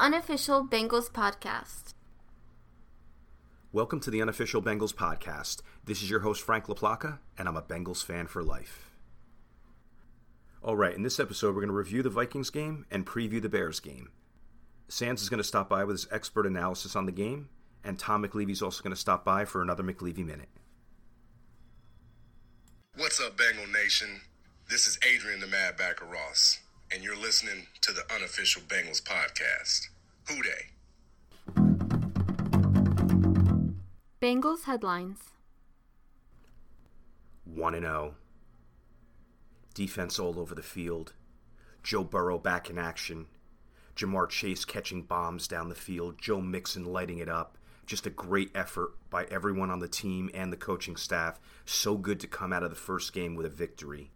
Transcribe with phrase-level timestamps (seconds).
[0.00, 1.92] unofficial Bengals podcast.
[3.70, 5.60] Welcome to the unofficial Bengals podcast.
[5.84, 8.90] This is your host, Frank LaPlaca, and I'm a Bengals fan for life.
[10.62, 13.50] All right, in this episode, we're going to review the Vikings game and preview the
[13.50, 14.08] Bears game.
[14.88, 17.50] Sans is going to stop by with his expert analysis on the game,
[17.84, 20.48] and Tom McLeavey's also going to stop by for another McLeavy Minute.
[22.96, 24.22] What's up, Bengal Nation?
[24.70, 26.60] This is Adrian the Mad Backer Ross,
[26.92, 29.88] and you're listening to the unofficial Bengals podcast.
[30.28, 30.66] Who Dey?
[34.20, 35.18] Bengals headlines
[37.44, 38.14] 1 0.
[39.74, 41.14] Defense all over the field.
[41.82, 43.26] Joe Burrow back in action.
[43.96, 46.16] Ja'Marr Chase catching bombs down the field.
[46.20, 47.56] Joe Mixon lighting it up.
[47.86, 51.40] Just a great effort by everyone on the team and the coaching staff.
[51.64, 54.10] So good to come out of the first game with a victory.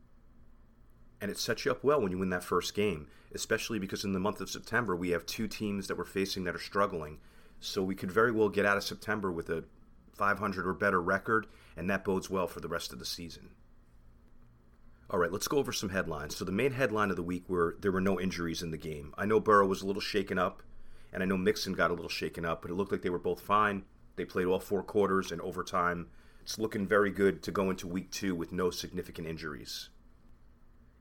[1.21, 4.13] And it sets you up well when you win that first game, especially because in
[4.13, 7.19] the month of September we have two teams that we're facing that are struggling.
[7.61, 9.65] So we could very well get out of September with a
[10.17, 13.51] 500 or better record, and that bodes well for the rest of the season.
[15.11, 16.37] All right, let's go over some headlines.
[16.37, 19.13] So the main headline of the week were there were no injuries in the game.
[19.19, 20.63] I know Burrow was a little shaken up,
[21.13, 23.19] and I know Mixon got a little shaken up, but it looked like they were
[23.19, 23.85] both fine.
[24.17, 26.09] They played all four quarters and overtime.
[26.43, 29.89] It's looking very good to go into week two with no significant injuries.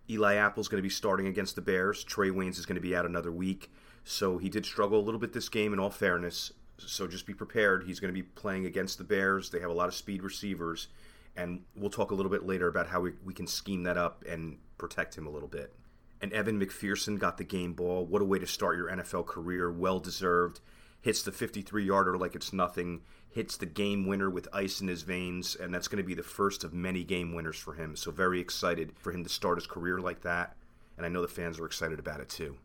[0.10, 2.04] Eli Apple's going to be starting against the Bears.
[2.04, 3.72] Trae Waynes is going to be out another week.
[4.04, 6.52] So he did struggle a little bit this game, in all fairness.
[6.78, 7.86] So just be prepared.
[7.86, 9.50] He's going to be playing against the Bears.
[9.50, 10.88] They have a lot of speed receivers.
[11.36, 14.24] And we'll talk a little bit later about how we, we can scheme that up
[14.28, 15.74] and protect him a little bit.
[16.22, 18.06] And Evan McPherson got the game ball.
[18.06, 19.72] What a way to start your NFL career.
[19.72, 20.60] Well deserved.
[21.02, 23.02] Hits the 53 yarder like it's nothing.
[23.34, 25.56] Hits the game winner with ice in his veins.
[25.56, 27.96] And that's going to be the first of many game winners for him.
[27.96, 30.56] So, very excited for him to start his career like that.
[30.98, 32.58] And I know the fans are excited about it too.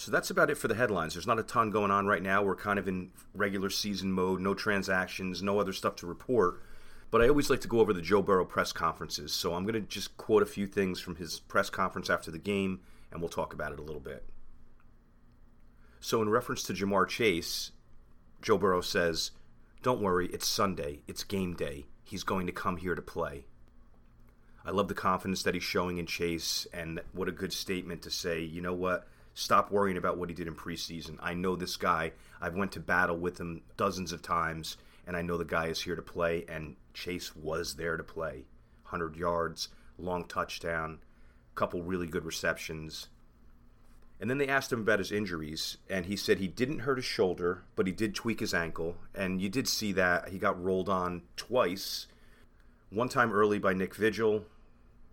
[0.00, 1.12] So that's about it for the headlines.
[1.12, 2.42] There's not a ton going on right now.
[2.42, 6.62] We're kind of in regular season mode, no transactions, no other stuff to report.
[7.10, 9.30] But I always like to go over the Joe Burrow press conferences.
[9.32, 12.38] So I'm going to just quote a few things from his press conference after the
[12.38, 12.80] game,
[13.12, 14.24] and we'll talk about it a little bit.
[16.00, 17.72] So, in reference to Ja'Marr Chase,
[18.42, 19.32] Joe Burrow says,
[19.82, 21.86] Don't worry, it's Sunday, it's game day.
[22.02, 23.44] He's going to come here to play.
[24.64, 28.10] I love the confidence that he's showing in Chase, and what a good statement to
[28.10, 29.06] say, you know what?
[29.34, 31.16] Stop worrying about what he did in preseason.
[31.20, 32.12] I know this guy.
[32.40, 35.80] I've went to battle with him dozens of times, and I know the guy is
[35.80, 36.44] here to play.
[36.48, 38.44] And Chase was there to play.
[38.82, 39.68] 100 yards,
[39.98, 40.98] long touchdown,
[41.54, 43.08] couple really good receptions.
[44.20, 47.06] And then they asked him about his injuries, and he said he didn't hurt his
[47.06, 48.96] shoulder, but he did tweak his ankle.
[49.14, 50.28] And you did see that.
[50.28, 52.06] He got rolled on twice.
[52.90, 54.44] One time early by Nick Vigil,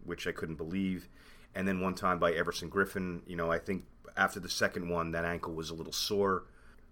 [0.04, 1.08] which I couldn't believe,
[1.56, 3.22] and then one time by Everson Griffen.
[3.26, 3.86] You know, I think
[4.18, 6.44] after the second one, that ankle was a little sore.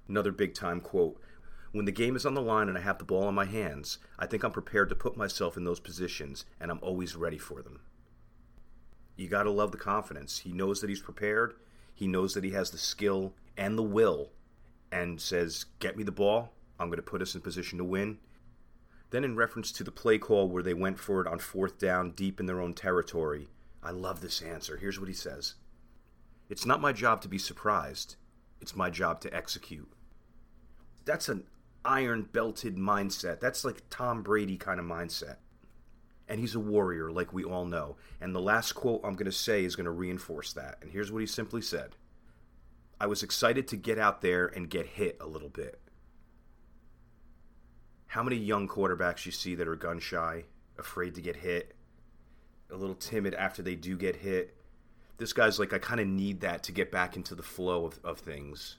[0.08, 1.20] Another big time quote
[1.74, 3.98] When the game is on the line and I have the ball in my hands,
[4.18, 7.62] I think I'm prepared to put myself in those positions, and I'm always ready for
[7.62, 7.82] them.
[9.18, 10.40] You got to love the confidence.
[10.40, 11.56] He knows that he's prepared,
[11.96, 14.30] he knows that he has the skill and the will,
[14.92, 16.52] and says, Get me the ball.
[16.78, 18.18] I'm going to put us in position to win.
[19.12, 22.12] Then, in reference to the play call where they went for it on fourth down
[22.12, 23.48] deep in their own territory,
[23.82, 24.78] I love this answer.
[24.78, 25.56] Here's what he says
[26.50, 28.18] It's not my job to be surprised,
[28.60, 29.90] it's my job to execute.
[31.06, 31.46] That's an
[31.86, 33.40] iron belted mindset.
[33.40, 35.38] That's like Tom Brady kind of mindset.
[36.28, 37.98] And he's a warrior, like we all know.
[38.20, 40.78] And the last quote I'm going to say is going to reinforce that.
[40.82, 41.96] And here's what he simply said
[43.00, 45.80] I was excited to get out there and get hit a little bit.
[48.08, 50.46] How many young quarterbacks you see that are gun shy,
[50.78, 51.76] afraid to get hit,
[52.72, 54.56] a little timid after they do get hit?
[55.18, 58.00] This guy's like, I kind of need that to get back into the flow of,
[58.04, 58.78] of things.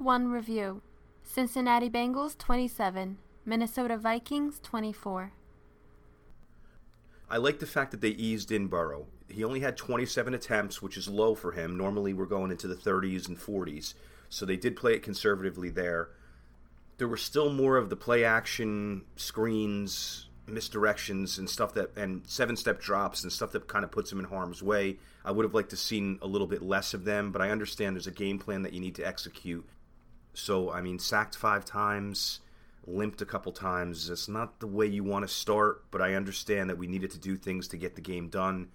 [0.00, 0.80] Week 1 review
[1.22, 5.32] Cincinnati Bengals 27, Minnesota Vikings 24.
[7.28, 9.08] I like the fact that they eased in Burrow.
[9.28, 11.76] He only had 27 attempts, which is low for him.
[11.76, 13.92] Normally, we're going into the 30s and 40s.
[14.30, 16.08] So they did play it conservatively there.
[16.96, 22.56] There were still more of the play action screens, misdirections, and stuff that, and seven
[22.56, 24.96] step drops and stuff that kind of puts him in harm's way.
[25.26, 27.96] I would have liked to seen a little bit less of them, but I understand
[27.96, 29.68] there's a game plan that you need to execute.
[30.32, 32.40] So, I mean, sacked five times,
[32.86, 34.08] limped a couple times.
[34.08, 37.18] It's not the way you want to start, but I understand that we needed to
[37.18, 38.68] do things to get the game done,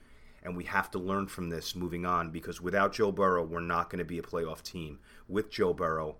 [0.43, 3.89] and we have to learn from this moving on because without Joe Burrow, we're not
[3.89, 4.99] going to be a playoff team.
[5.27, 6.17] With Joe Burrow,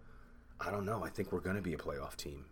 [0.60, 1.04] I don't know.
[1.04, 2.46] I think we're going to be a playoff team.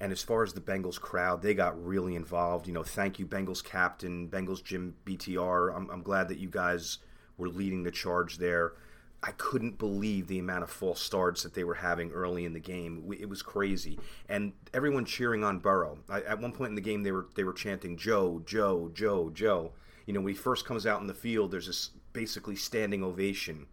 [0.00, 2.68] And as far as the Bengals crowd, they got really involved.
[2.68, 5.74] You know, thank you, Bengals captain, Bengals Jim BTR.
[5.74, 6.98] I'm, I'm glad that you guys
[7.36, 8.74] were leading the charge there.
[9.22, 12.60] I couldn't believe the amount of false starts that they were having early in the
[12.60, 13.12] game.
[13.18, 13.98] It was crazy,
[14.28, 15.98] and everyone cheering on Burrow.
[16.08, 19.30] I, at one point in the game, they were they were chanting Joe, Joe, Joe,
[19.30, 19.72] Joe.
[20.06, 23.66] You know, when he first comes out in the field, there's this basically standing ovation.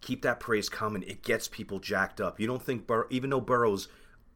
[0.00, 1.02] Keep that praise coming.
[1.02, 2.40] It gets people jacked up.
[2.40, 3.88] You don't think Burrow, even though Burrow's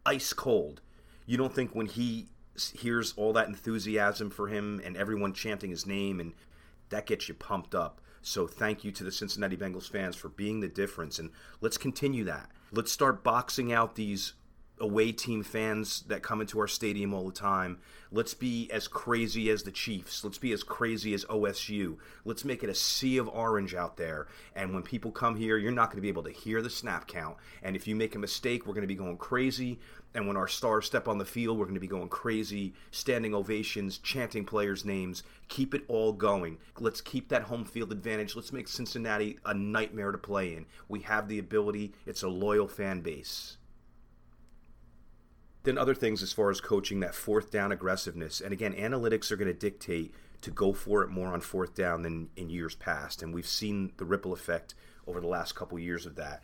[0.05, 0.82] ice cold,
[1.25, 2.29] you don't think when he
[2.75, 6.35] hears all that enthusiasm for him and everyone chanting his name and
[6.91, 8.00] that gets you pumped up.
[8.26, 11.31] So thank you to the Cincinnati Bengals fans for being the difference and
[11.61, 12.50] let's continue that.
[12.73, 14.32] Let's start boxing out these
[14.81, 17.79] away team fans that come into our stadium all the time.
[18.11, 20.25] Let's be as crazy as the Chiefs.
[20.25, 21.97] Let's be as crazy as OSU.
[22.25, 24.26] Let's make it a sea of orange out there.
[24.55, 27.06] And when people come here, you're not going to be able to hear the snap
[27.06, 27.37] count.
[27.62, 29.79] And if you make a mistake, we're going to be going crazy.
[30.15, 33.35] And when our stars step on the field, we're going to be going crazy, standing
[33.35, 35.25] ovations, chanting players' names.
[35.49, 36.59] Keep it all going.
[36.79, 38.37] Let's keep that home field advantage.
[38.37, 40.67] Let's make Cincinnati a nightmare to play in.
[40.88, 43.56] We have the ability, it's a loyal fan base.
[45.65, 48.41] Then other things as far as coaching that fourth down aggressiveness.
[48.41, 52.03] And again, analytics are going to dictate to go for it more on fourth down
[52.03, 53.23] than in years past.
[53.23, 54.75] And we've seen the ripple effect
[55.07, 56.43] over the last couple years of that.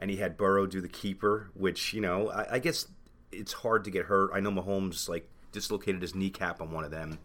[0.00, 2.86] And he had Burrow do the keeper, which, you know, I, I guess
[3.30, 4.30] it's hard to get hurt.
[4.34, 7.18] I know Mahomes, like, dislocated his kneecap on one of them.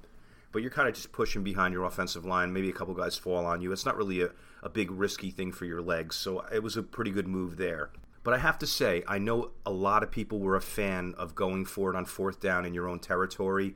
[0.52, 2.54] But you're kind of just pushing behind your offensive line.
[2.54, 3.72] Maybe a couple guys fall on you.
[3.72, 4.30] It's not really a,
[4.62, 6.16] a big risky thing for your legs.
[6.16, 7.90] So it was a pretty good move there.
[8.24, 11.36] But I have to say, I know a lot of people were a fan of
[11.36, 13.76] going for it on fourth down in your own territory.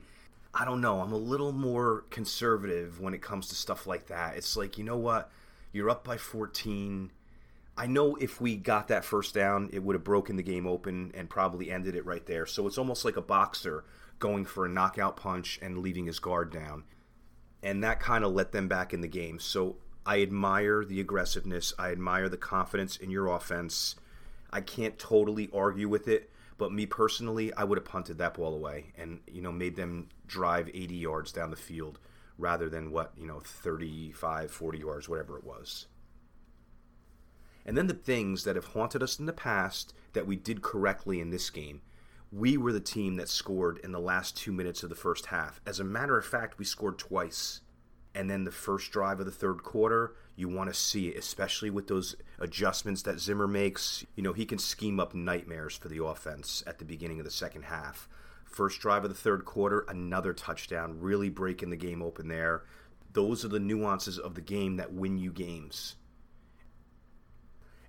[0.54, 1.00] I don't know.
[1.00, 4.36] I'm a little more conservative when it comes to stuff like that.
[4.36, 5.30] It's like, you know what?
[5.72, 7.12] You're up by 14.
[7.76, 11.12] I know if we got that first down, it would have broken the game open
[11.14, 12.46] and probably ended it right there.
[12.46, 13.84] So it's almost like a boxer
[14.18, 16.84] going for a knockout punch and leaving his guard down.
[17.62, 19.38] And that kind of let them back in the game.
[19.38, 21.74] So I admire the aggressiveness.
[21.78, 23.94] I admire the confidence in your offense.
[24.50, 28.54] I can't totally argue with it, but me personally, I would have punted that ball
[28.54, 31.98] away and you know made them drive 80 yards down the field
[32.38, 35.88] rather than what, you know, 35, 40 yards, whatever it was.
[37.66, 41.20] And then the things that have haunted us in the past that we did correctly
[41.20, 41.82] in this game.
[42.30, 45.60] We were the team that scored in the last two minutes of the first half.
[45.66, 47.60] As a matter of fact, we scored twice.
[48.18, 51.70] And then the first drive of the third quarter, you want to see it, especially
[51.70, 54.04] with those adjustments that Zimmer makes.
[54.16, 57.30] You know, he can scheme up nightmares for the offense at the beginning of the
[57.30, 58.08] second half.
[58.44, 62.64] First drive of the third quarter, another touchdown, really breaking the game open there.
[63.12, 65.94] Those are the nuances of the game that win you games.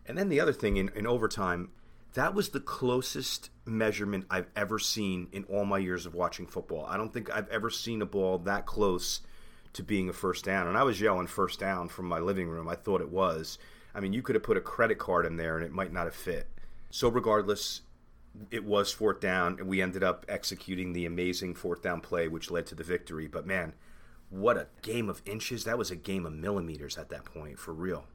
[0.05, 1.71] And then the other thing in, in overtime,
[2.13, 6.85] that was the closest measurement I've ever seen in all my years of watching football.
[6.85, 9.21] I don't think I've ever seen a ball that close
[9.74, 10.68] to being a first down.
[10.68, 12.68] And I was yelling first down from my living room.
[12.68, 13.57] I thought it was.
[13.94, 16.06] I mean, you could have put a credit card in there and it might not
[16.06, 16.48] have fit.
[16.92, 17.81] So, regardless,
[18.51, 22.51] it was fourth down, and we ended up executing the amazing fourth down play, which
[22.51, 23.27] led to the victory.
[23.27, 23.74] But man,
[24.30, 25.63] what a game of inches.
[25.63, 28.06] That was a game of millimeters at that point, for real.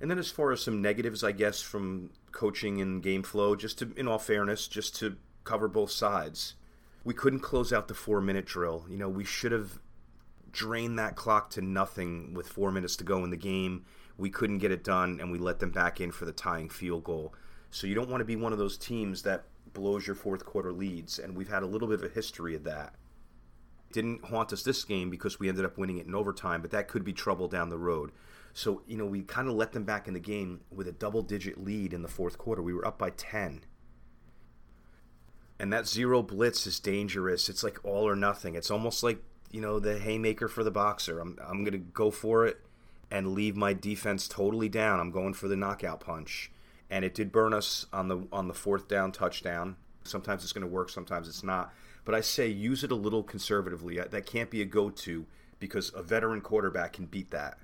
[0.00, 3.78] And then, as far as some negatives, I guess, from coaching and game flow, just
[3.78, 6.54] to, in all fairness, just to cover both sides,
[7.04, 8.84] we couldn't close out the four minute drill.
[8.88, 9.80] You know, we should have
[10.52, 13.84] drain that clock to nothing with four minutes to go in the game.
[14.16, 17.04] We couldn't get it done, and we let them back in for the tying field
[17.04, 17.34] goal.
[17.70, 20.72] So you don't want to be one of those teams that blows your fourth quarter
[20.72, 22.94] leads, and we've had a little bit of a history of that.
[23.92, 26.88] Didn't haunt us this game because we ended up winning it in overtime, but that
[26.88, 28.12] could be trouble down the road.
[28.54, 31.22] So, you know, we kind of let them back in the game with a double
[31.22, 32.62] digit lead in the fourth quarter.
[32.62, 33.64] We were up by 10.
[35.58, 37.48] And that zero blitz is dangerous.
[37.48, 38.54] It's like all or nothing.
[38.54, 41.20] It's almost like you know the haymaker for the boxer.
[41.20, 42.58] I'm I'm gonna go for it
[43.12, 44.98] and leave my defense totally down.
[44.98, 46.50] I'm going for the knockout punch,
[46.90, 49.76] and it did burn us on the on the fourth down touchdown.
[50.02, 51.72] Sometimes it's going to work, sometimes it's not.
[52.04, 53.98] But I say use it a little conservatively.
[53.98, 55.26] That can't be a go-to
[55.60, 57.58] because a veteran quarterback can beat that.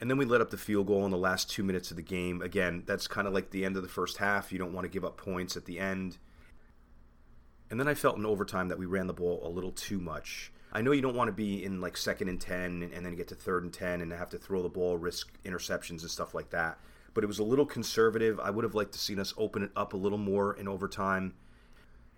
[0.00, 2.02] And then we let up the field goal in the last two minutes of the
[2.02, 2.40] game.
[2.40, 4.50] Again, that's kind of like the end of the first half.
[4.50, 6.16] You don't want to give up points at the end.
[7.68, 10.50] And then I felt in overtime that we ran the ball a little too much.
[10.72, 13.28] I know you don't want to be in like second and 10 and then get
[13.28, 16.50] to third and 10 and have to throw the ball, risk interceptions and stuff like
[16.50, 16.78] that.
[17.12, 18.38] But it was a little conservative.
[18.38, 21.34] I would have liked to seen us open it up a little more in overtime.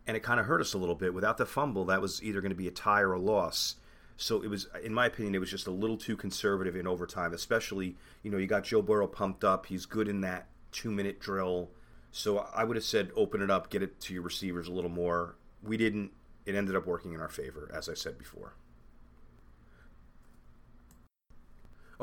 [0.06, 1.14] And it kind of hurt us a little bit.
[1.14, 3.76] Without the fumble, that was either going to be a tie or a loss.
[4.16, 7.32] So it was, in my opinion, it was just a little too conservative in overtime.
[7.32, 9.66] Especially, you know, you got Joe Burrow pumped up.
[9.66, 11.71] He's good in that two-minute drill.
[12.11, 14.90] So I would have said open it up, get it to your receivers a little
[14.90, 15.37] more.
[15.62, 16.11] We didn't.
[16.44, 18.54] It ended up working in our favor, as I said before.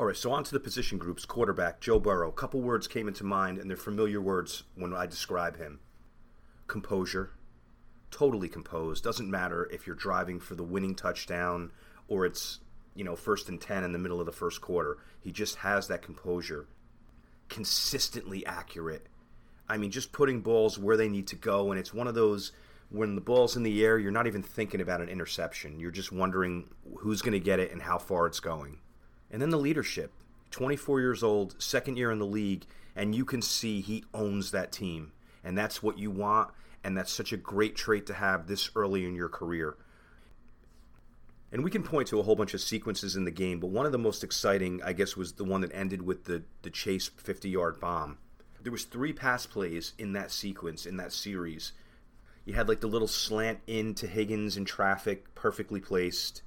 [0.00, 1.26] All right, so on to the position groups.
[1.26, 2.30] Quarterback, Joe Burrow.
[2.30, 5.80] A couple words came into mind, and they're familiar words when I describe him.
[6.68, 7.32] Composure.
[8.10, 9.04] Totally composed.
[9.04, 11.70] Doesn't matter if you're driving for the winning touchdown
[12.08, 12.60] or it's,
[12.94, 14.96] you know, first and 10 in the middle of the first quarter.
[15.20, 16.66] He just has that composure.
[17.50, 19.06] Consistently accurate.
[19.68, 22.52] I mean, just putting balls where they need to go, and it's one of those
[22.90, 25.78] when the ball's in the air, you're not even thinking about an interception.
[25.78, 26.68] You're just wondering
[26.98, 28.80] who's going to get it and how far it's going.
[29.30, 30.12] And then the leadership
[30.50, 32.64] 24 years old, second year in the league,
[32.96, 35.12] and you can see he owns that team.
[35.44, 36.50] And that's what you want,
[36.82, 39.76] and that's such a great trait to have this early in your career.
[41.52, 43.86] And we can point to a whole bunch of sequences in the game, but one
[43.86, 47.08] of the most exciting, I guess, was the one that ended with the, the chase
[47.08, 48.18] 50 yard bomb.
[48.62, 51.72] There was three pass plays in that sequence, in that series.
[52.44, 56.42] You had like the little slant into Higgins in traffic, perfectly placed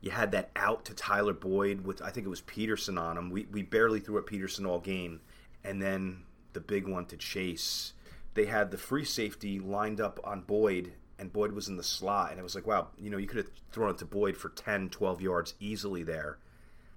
[0.00, 3.30] you had that out to Tyler Boyd with I think it was Peterson on him.
[3.30, 5.20] We we barely threw at Peterson all game,
[5.64, 7.94] and then the big one to Chase.
[8.34, 12.30] They had the free safety lined up on Boyd, and Boyd was in the slot,
[12.30, 14.50] and it was like, wow, you know, you could have thrown it to Boyd for
[14.50, 16.38] 10, 12 yards easily there.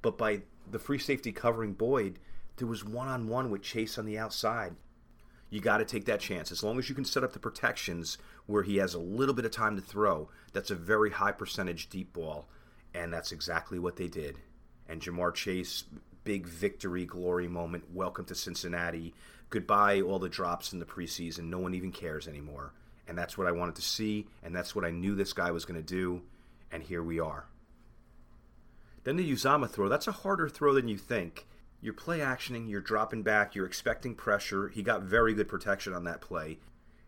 [0.03, 2.19] But by the free safety covering Boyd,
[2.57, 4.75] there was one on one with Chase on the outside.
[5.51, 6.51] You got to take that chance.
[6.51, 8.17] As long as you can set up the protections
[8.47, 11.89] where he has a little bit of time to throw, that's a very high percentage
[11.89, 12.47] deep ball
[12.93, 14.37] and that's exactly what they did.
[14.87, 15.85] And Ja'Marr Chase,
[16.23, 17.93] big victory, glory moment.
[17.93, 19.13] Welcome to Cincinnati.
[19.49, 21.45] Goodbye, all the drops in the preseason.
[21.45, 22.73] No one even cares anymore.
[23.07, 25.65] And that's what I wanted to see, and that's what I knew this guy was
[25.65, 26.21] going to do.
[26.71, 27.45] And here we are.
[29.03, 29.89] Then the Uzomah throw.
[29.89, 31.47] That's a harder throw than you think.
[31.81, 34.69] You're play actioning, you're dropping back, you're expecting pressure.
[34.69, 36.59] He got very good protection on that play.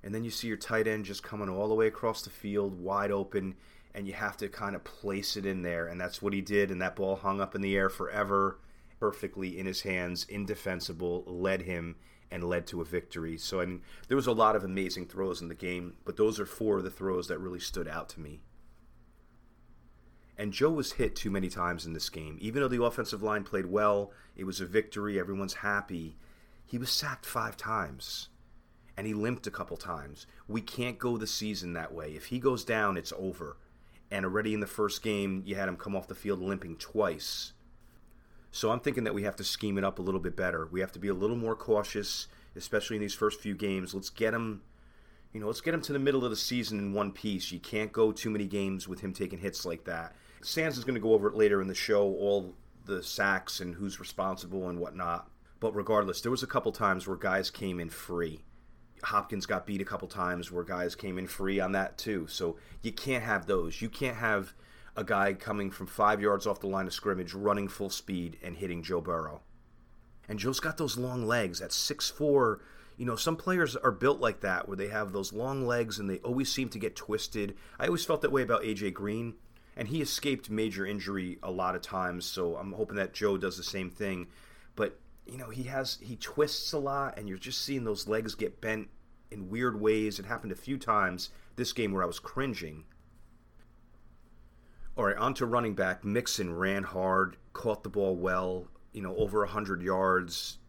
[0.03, 2.79] And then you see your tight end just coming all the way across the field,
[2.81, 3.55] wide open
[3.93, 5.87] and you have to kind of place it in there.
[5.87, 6.71] And that's what he did.
[6.71, 8.59] And that ball hung up in the air forever,
[8.99, 11.95] perfectly in his hands, indefensible, led him
[12.31, 13.37] and led to a victory.
[13.37, 16.39] So, I mean, there was a lot of amazing throws in the game, but those
[16.39, 18.41] are four of the throws that really stood out to me.
[20.43, 22.37] And Joe was hit too many times in this game.
[22.41, 26.17] Even though the offensive line played well, it was a victory, everyone's happy.
[26.65, 28.27] He was sacked five times
[28.97, 30.27] and he limped a couple times.
[30.49, 32.11] We can't go the season that way.
[32.17, 33.55] If he goes down, it's over
[34.11, 37.53] and already in the first game, you had him come off the field limping twice.
[38.51, 40.67] So I'm thinking that we have to scheme it up a little bit better.
[40.69, 43.93] We have to be a little more cautious, especially in these first few games.
[43.93, 44.61] Let's get him,
[45.31, 47.49] you know, let's get him to the middle of the season in one piece.
[47.53, 50.13] You can't go too many games with him taking hits like that.
[50.43, 52.53] Sans is going to go over it later in the show, all
[52.85, 55.29] the sacks and who's responsible and whatnot.
[55.59, 58.43] But regardless, there was a couple times where guys came in free
[59.03, 62.27] Hopkins got beat a couple times where guys came in free on that too.
[62.27, 63.81] So you can't have those.
[63.81, 64.53] You can't have
[64.95, 68.55] a guy coming from five yards off the line of scrimmage, running full speed and
[68.55, 69.41] hitting Joe Burrow.
[70.29, 72.61] And Joe's got those long legs at six four.
[72.95, 76.09] You know, some players are built like that where they have those long legs and
[76.09, 77.55] they always seem to get twisted.
[77.79, 79.33] I always felt that way about AJ Green,
[79.75, 82.25] and he escaped major injury a lot of times.
[82.25, 84.27] So I'm hoping that Joe does the same thing.
[84.75, 88.35] But you know, he has he twists a lot, and you're just seeing those legs
[88.35, 88.89] get bent
[89.31, 90.19] in weird ways.
[90.19, 92.85] It happened a few times this game where I was cringing.
[94.95, 96.05] All right, on to running back.
[96.05, 100.59] Mixon ran hard, caught the ball well, you know, over 100 yards,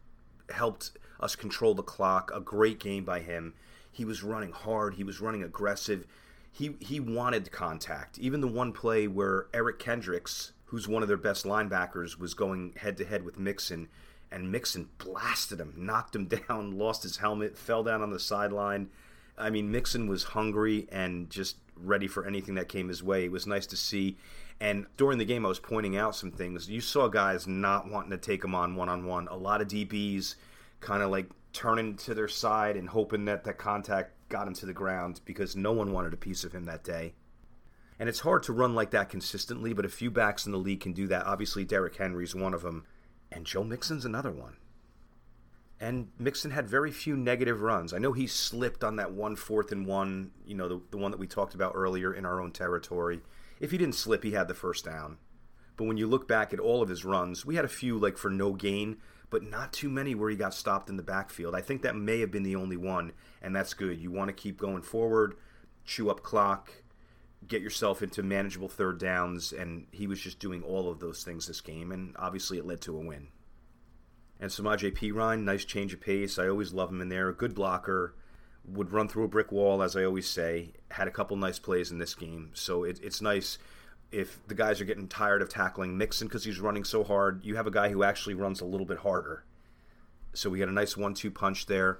[0.49, 2.31] helped us control the clock.
[2.33, 3.53] A great game by him.
[3.91, 6.07] He was running hard, he was running aggressive.
[6.55, 8.17] He, he wanted contact.
[8.17, 12.73] Even the one play where Eric Kendricks, who's one of their best linebackers, was going
[12.77, 13.89] head to head with Mixon
[14.31, 18.89] and Mixon blasted him, knocked him down, lost his helmet, fell down on the sideline.
[19.37, 23.25] I mean, Mixon was hungry and just ready for anything that came his way.
[23.25, 24.17] It was nice to see.
[24.61, 26.69] And during the game, I was pointing out some things.
[26.69, 29.27] You saw guys not wanting to take him on one on one.
[29.27, 30.35] A lot of DBs
[30.79, 34.65] kind of like turning to their side and hoping that that contact got him to
[34.65, 37.13] the ground because no one wanted a piece of him that day.
[37.99, 40.81] And it's hard to run like that consistently, but a few backs in the league
[40.81, 41.25] can do that.
[41.25, 42.85] Obviously, Derrick Henry's one of them.
[43.31, 44.57] And Joe Mixon's another one.
[45.79, 47.93] And Mixon had very few negative runs.
[47.93, 51.11] I know he slipped on that one fourth and one, you know, the, the one
[51.11, 53.21] that we talked about earlier in our own territory.
[53.59, 55.17] If he didn't slip, he had the first down.
[55.77, 58.17] But when you look back at all of his runs, we had a few like
[58.17, 58.97] for no gain,
[59.29, 61.55] but not too many where he got stopped in the backfield.
[61.55, 63.99] I think that may have been the only one, and that's good.
[63.99, 65.35] You want to keep going forward,
[65.83, 66.71] chew up clock,
[67.47, 71.47] get yourself into manageable third downs, and he was just doing all of those things
[71.47, 73.27] this game, and obviously it led to a win.
[74.39, 76.37] And Samaje Perine, nice change of pace.
[76.37, 77.29] I always love him in there.
[77.29, 78.15] A good blocker.
[78.67, 80.73] would run through a brick wall, as I always say.
[80.91, 83.57] Had a couple nice plays in this game, so it, it's nice
[84.11, 87.43] if the guys are getting tired of tackling Mixon because he's running so hard.
[87.43, 89.43] You have a guy who actually runs a little bit harder.
[90.33, 91.99] So we got a nice one-two punch there.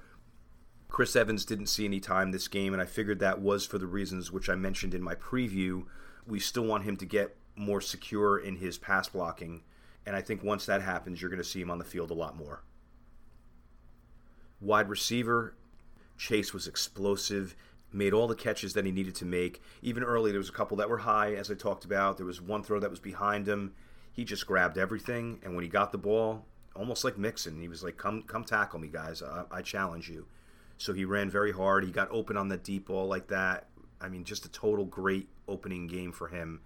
[0.88, 3.86] Chris Evans didn't see any time this game, and I figured that was for the
[3.86, 5.84] reasons which I mentioned in my preview.
[6.26, 9.62] We still want him to get more secure in his pass blocking,
[10.04, 12.14] and I think once that happens, you're going to see him on the field a
[12.14, 12.62] lot more.
[14.60, 15.54] Wide receiver,
[16.16, 17.56] Chase was explosive,
[17.96, 19.62] made all the catches that he needed to make.
[19.82, 22.16] Even early, there was a couple that were high, as I talked about.
[22.16, 23.74] There was one throw that was behind him.
[24.12, 27.82] He just grabbed everything, and when he got the ball, almost like Mixon, he was
[27.82, 29.22] like, "Come, come, tackle me, guys!
[29.22, 30.26] I, I challenge you."
[30.78, 31.84] So he ran very hard.
[31.84, 33.68] He got open on the deep ball like that.
[34.00, 36.60] I mean, just a total great opening game for him.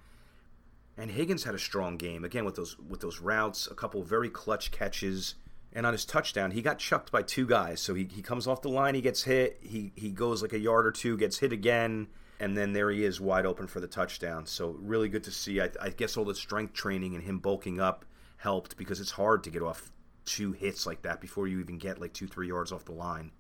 [0.97, 4.29] And Higgins had a strong game again with those with those routes, a couple very
[4.29, 5.37] clutch catches,
[5.73, 7.81] and on his touchdown, he got chucked by two guys.
[7.81, 10.59] So he, he comes off the line, he gets hit, he he goes like a
[10.59, 12.09] yard or two, gets hit again,
[12.39, 14.47] and then there he is wide open for the touchdown.
[14.47, 15.61] So really good to see.
[15.61, 18.05] I, I guess all the strength training and him bulking up
[18.39, 19.93] helped because it's hard to get off
[20.25, 23.31] two hits like that before you even get like two three yards off the line.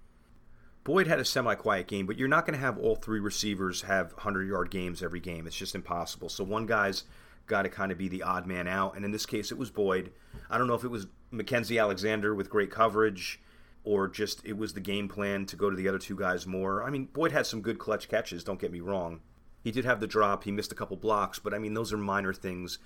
[0.82, 3.82] Boyd had a semi quiet game, but you're not going to have all three receivers
[3.82, 5.46] have 100 yard games every game.
[5.46, 6.28] It's just impossible.
[6.28, 7.04] So one guy's
[7.46, 8.96] got to kind of be the odd man out.
[8.96, 10.12] And in this case, it was Boyd.
[10.48, 13.40] I don't know if it was Mackensie Alexander with great coverage
[13.84, 16.82] or just it was the game plan to go to the other two guys more.
[16.82, 19.20] I mean, Boyd had some good clutch catches, don't get me wrong.
[19.62, 21.98] He did have the drop, he missed a couple blocks, but I mean, those are
[21.98, 22.78] minor things.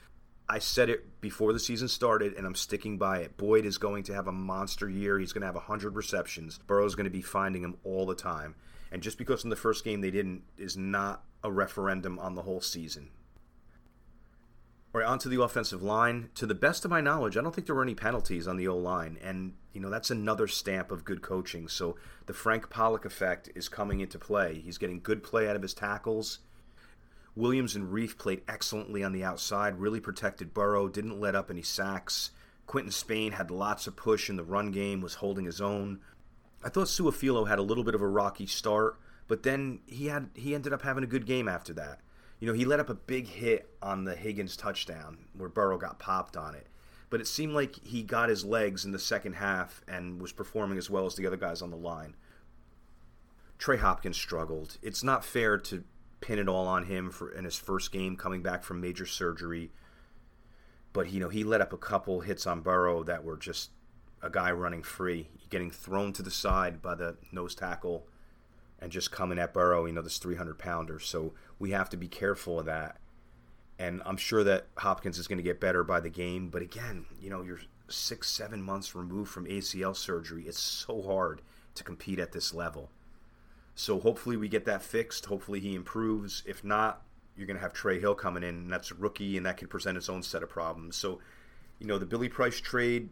[0.49, 3.37] I said it before the season started, and I'm sticking by it.
[3.39, 5.19] Boyd is going to have a monster year.
[5.19, 6.59] He's going to have 100 receptions.
[6.67, 8.55] Burrow's going to be finding him all the time.
[8.93, 12.43] And just because in the first game they didn't is not a referendum on the
[12.43, 13.09] whole season.
[14.95, 16.29] All right, onto the offensive line.
[16.37, 18.69] To the best of my knowledge, I don't think there were any penalties on the
[18.69, 21.67] O line, and you know that's another stamp of good coaching.
[21.67, 21.97] So
[22.27, 24.63] the Frank Pollack effect is coming into play.
[24.65, 26.39] He's getting good play out of his tackles.
[27.35, 31.63] Williams and Reiff played excellently on the outside, really protected Burrow, didn't let up any
[31.63, 32.31] sacks.
[32.67, 35.99] Quinton Spain had lots of push in the run game, was holding his own.
[36.63, 40.31] I thought Su'a-Filo had a little bit of a rocky start, but then he had
[40.35, 41.99] he ended up having a good game after that.
[42.45, 45.99] You know, he let up a big hit on the Higgins touchdown where Burrow got
[45.99, 46.67] popped on it.
[47.09, 50.77] But it seemed like he got his legs in the second half and was performing
[50.77, 52.17] as well as the other guys on the line.
[53.57, 54.77] Trey Hopkins struggled.
[54.83, 55.85] It's not fair to
[56.21, 59.73] pin it all on him for in his first game coming back from major surgery.
[60.93, 63.71] But you know, he let up a couple hits on Burrow that were just
[64.21, 68.07] a guy running free, getting thrown to the side by the nose tackle
[68.85, 71.01] and just coming at Burrow, you know, this 300 pounder.
[71.01, 72.99] So we have to be careful of that.
[73.79, 76.51] And I'm sure that Hopkins is going to get better by the game.
[76.51, 80.45] But again, you know, you're six, seven months removed from ACL surgery.
[80.47, 81.41] It's so hard
[81.77, 82.91] to compete at this level.
[83.75, 85.25] So hopefully we get that fixed.
[85.25, 86.43] Hopefully he improves.
[86.45, 87.03] If not,
[87.39, 89.67] you're going to have Trey Hill coming in, and that's a rookie, and that can
[89.67, 90.95] present its own set of problems.
[90.95, 91.21] So,
[91.79, 93.09] you know, the Billy Price trade,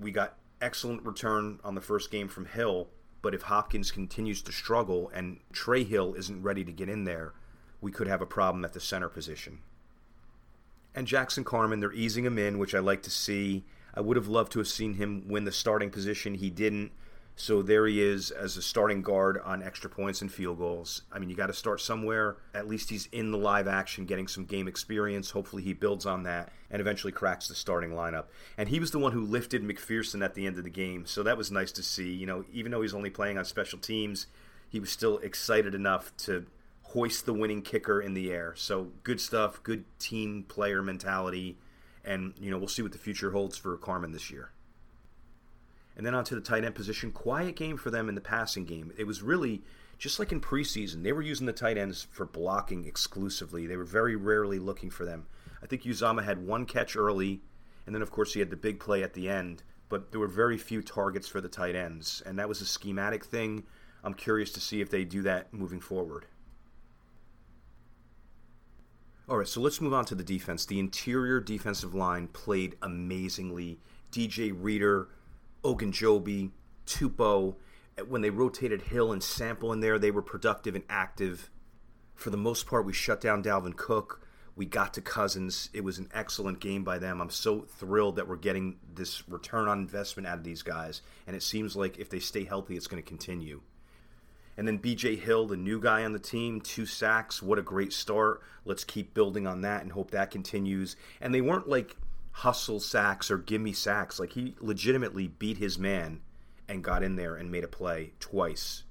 [0.00, 2.88] we got excellent return on the first game from Hill
[3.22, 7.32] but if Hopkins continues to struggle and Trey Hill isn't ready to get in there,
[7.80, 9.60] we could have a problem at the center position.
[10.94, 13.64] And Jackson Carman, they're easing him in, which I like to see.
[13.94, 16.34] I would have loved to have seen him win the starting position.
[16.34, 16.92] He didn't.
[17.34, 21.02] So there he is as a starting guard on extra points and field goals.
[21.10, 22.36] I mean, you got to start somewhere.
[22.54, 25.30] At least he's in the live action, getting some game experience.
[25.30, 28.26] Hopefully, he builds on that and eventually cracks the starting lineup.
[28.58, 31.06] And he was the one who lifted McPherson at the end of the game.
[31.06, 32.12] So that was nice to see.
[32.12, 34.26] You know, even though he's only playing on special teams,
[34.68, 36.46] he was still excited enough to
[36.82, 38.52] hoist the winning kicker in the air.
[38.56, 41.58] So good stuff, good team player mentality.
[42.04, 44.50] And, you know, we'll see what the future holds for Carman this year.
[45.96, 47.12] And then onto the tight end position.
[47.12, 48.92] Quiet game for them in the passing game.
[48.96, 49.62] It was really
[49.98, 51.02] just like in preseason.
[51.02, 53.66] They were using the tight ends for blocking exclusively.
[53.66, 55.26] They were very rarely looking for them.
[55.62, 57.40] I think Uzomah had one catch early,
[57.86, 59.62] and then of course he had the big play at the end.
[59.88, 63.24] But there were very few targets for the tight ends, and that was a schematic
[63.24, 63.64] thing.
[64.02, 66.26] I'm curious to see if they do that moving forward.
[69.28, 70.66] All right, so let's move on to the defense.
[70.66, 73.78] The interior defensive line played amazingly.
[74.10, 75.08] DJ Reader
[75.64, 76.50] Ogunjobi,
[76.86, 77.56] Tupou.
[78.08, 81.50] When they rotated Hill and Sample in there, they were productive and active.
[82.14, 84.26] For the most part, we shut down Dalvin Cook.
[84.54, 85.70] We got to Cousins.
[85.72, 87.20] It was an excellent game by them.
[87.20, 91.00] I'm so thrilled that we're getting this return on investment out of these guys.
[91.26, 93.62] And it seems like if they stay healthy, it's going to continue.
[94.56, 97.42] And then BJ Hill, the new guy on the team, two sacks.
[97.42, 98.42] What a great start.
[98.66, 100.96] Let's keep building on that and hope that continues.
[101.20, 101.96] And they weren't like
[102.32, 104.18] hustle sacks or gimme sacks.
[104.18, 106.20] Like he legitimately beat his man
[106.68, 108.84] and got in there and made a play twice.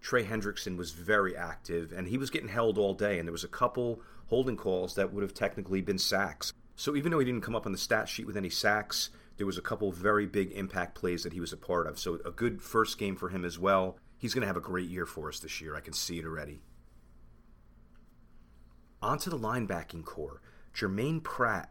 [0.00, 3.42] Trey Hendrickson was very active, and he was getting held all day, and there was
[3.42, 6.52] a couple holding calls that would have technically been sacks.
[6.76, 9.46] So even though he didn't come up on the stat sheet with any sacks, there
[9.46, 11.98] was a couple very big impact plays that he was a part of.
[11.98, 13.98] So a good first game for him as well.
[14.18, 15.74] He's going to have a great year for us this year.
[15.74, 16.60] I can see it already.
[19.02, 20.40] On to the linebacking core.
[20.72, 21.70] Germaine Pratt,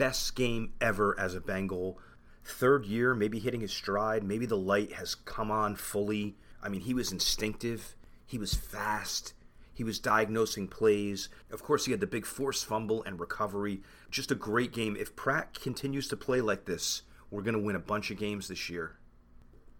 [0.00, 1.98] best game ever as a Bengal.
[2.42, 4.24] Third year, maybe hitting his stride.
[4.24, 6.36] Maybe the light has come on fully.
[6.62, 7.94] I mean, he was instinctive.
[8.24, 9.34] He was fast.
[9.74, 11.28] He was diagnosing plays.
[11.50, 13.82] Of course, he had the big force fumble and recovery.
[14.10, 14.96] Just a great game.
[14.98, 18.48] If Pratt continues to play like this, we're going to win a bunch of games
[18.48, 18.96] this year.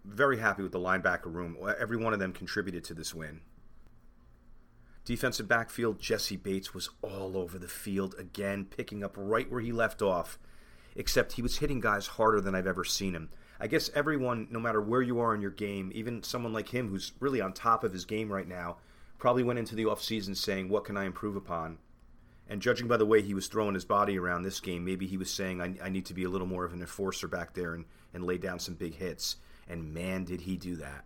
[0.04, 1.56] Very happy with the linebacker room.
[1.78, 3.40] Every one of them contributed to this win.
[5.04, 9.72] Defensive backfield, Jessie Bates was all over the field again, picking up right where he
[9.72, 10.38] left off,
[10.94, 13.30] except he was hitting guys harder than I've ever seen him.
[13.58, 16.88] I guess everyone, no matter where you are in your game, even someone like him
[16.88, 18.76] who's really on top of his game right now,
[19.18, 21.78] probably went into the offseason saying, What can I improve upon?
[22.48, 25.16] And judging by the way he was throwing his body around this game, maybe he
[25.16, 27.74] was saying, I, I need to be a little more of an enforcer back there
[27.74, 29.36] and, and lay down some big hits.
[29.68, 31.04] And man, did he do that.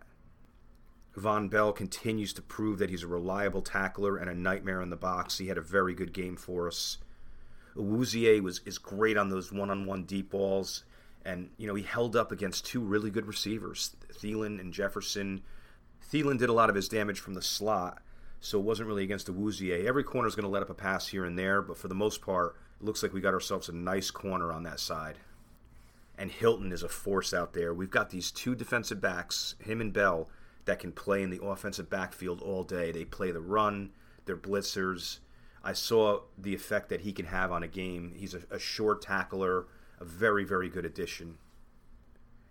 [1.17, 4.95] Vonn Bell continues to prove that he's a reliable tackler and a nightmare in the
[4.95, 5.37] box.
[5.37, 6.97] He had a very good game for us.
[7.75, 10.83] Awuzie was is great on those one-on-one deep balls,
[11.23, 15.41] and you know he held up against two really good receivers, Thielen and Jefferson.
[16.11, 18.01] Thielen did a lot of his damage from the slot,
[18.39, 19.85] so it wasn't really against Awuzie.
[19.85, 21.95] Every corner is going to let up a pass here and there, but for the
[21.95, 25.17] most part, it looks like we got ourselves a nice corner on that side.
[26.17, 27.73] And Hilton is a force out there.
[27.73, 30.29] We've got these two defensive backs, him and Bell,
[30.65, 32.91] that can play in the offensive backfield all day.
[32.91, 33.91] They play the run,
[34.25, 35.19] they're blitzers.
[35.63, 38.13] I saw the effect that he can have on a game.
[38.15, 39.65] He's a, a short tackler,
[39.99, 41.37] a very, very good addition.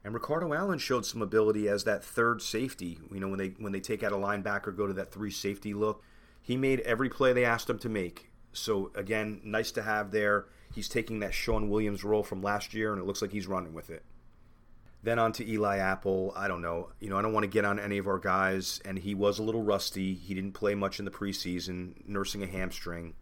[0.02, 2.98] And Ricardo Allen showed some ability as that third safety.
[3.10, 5.72] You know, when they when they take out a linebacker, go to that three safety
[5.72, 6.02] look.
[6.42, 8.30] He made every play they asked him to make.
[8.52, 10.46] So again, nice to have there.
[10.74, 13.72] He's taking that Shawn Williams role from last year, and it looks like he's running
[13.72, 14.04] with it.
[15.04, 16.32] Then on to Eli Apple.
[16.34, 16.88] I don't know.
[16.98, 19.38] You know, I don't want to get on any of our guys, and he was
[19.38, 20.14] a little rusty.
[20.14, 23.12] He didn't play much in the preseason, nursing a hamstring.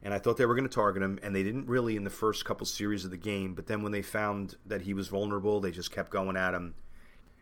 [0.00, 2.10] And I thought they were going to target him, and they didn't really in the
[2.10, 3.54] first couple series of the game.
[3.54, 6.76] But then when they found that he was vulnerable, they just kept going at him.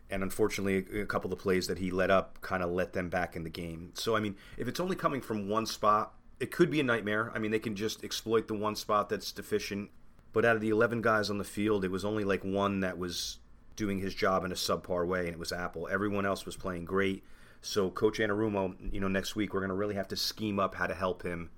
[0.09, 3.09] And unfortunately, a couple of the plays that he let up kind of let them
[3.09, 3.91] back in the game.
[3.93, 7.31] So, I mean, if it's only coming from one spot, it could be a nightmare.
[7.35, 9.91] I mean, they can just exploit the one spot that's deficient.
[10.33, 12.97] But out of the 11 guys on the field, it was only like one that
[12.97, 13.37] was
[13.77, 15.87] doing his job in a subpar way, and it was Apple.
[15.89, 17.23] Everyone else was playing great.
[17.61, 20.75] So Coach Anarumo, you know, next week we're going to really have to scheme up
[20.75, 21.49] how to help him.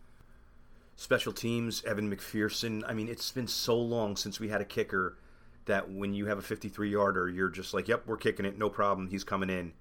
[0.96, 2.84] Special teams, Evan McPherson.
[2.86, 5.18] I mean, it's been so long since we had a kicker
[5.66, 8.70] that when you have a 53 yarder, you're just like, yep, we're kicking it, no
[8.70, 9.10] problem.
[9.10, 9.74] He's coming in.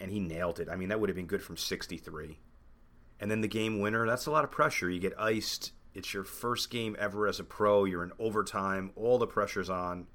[0.00, 0.68] And he nailed it.
[0.68, 2.38] I mean, that would have been good from 63.
[3.20, 4.88] And then the game winner, that's a lot of pressure.
[4.88, 5.72] You get iced.
[5.92, 7.84] It's your first game ever as a pro.
[7.84, 8.92] You're in overtime.
[8.94, 10.06] All the pressure's on.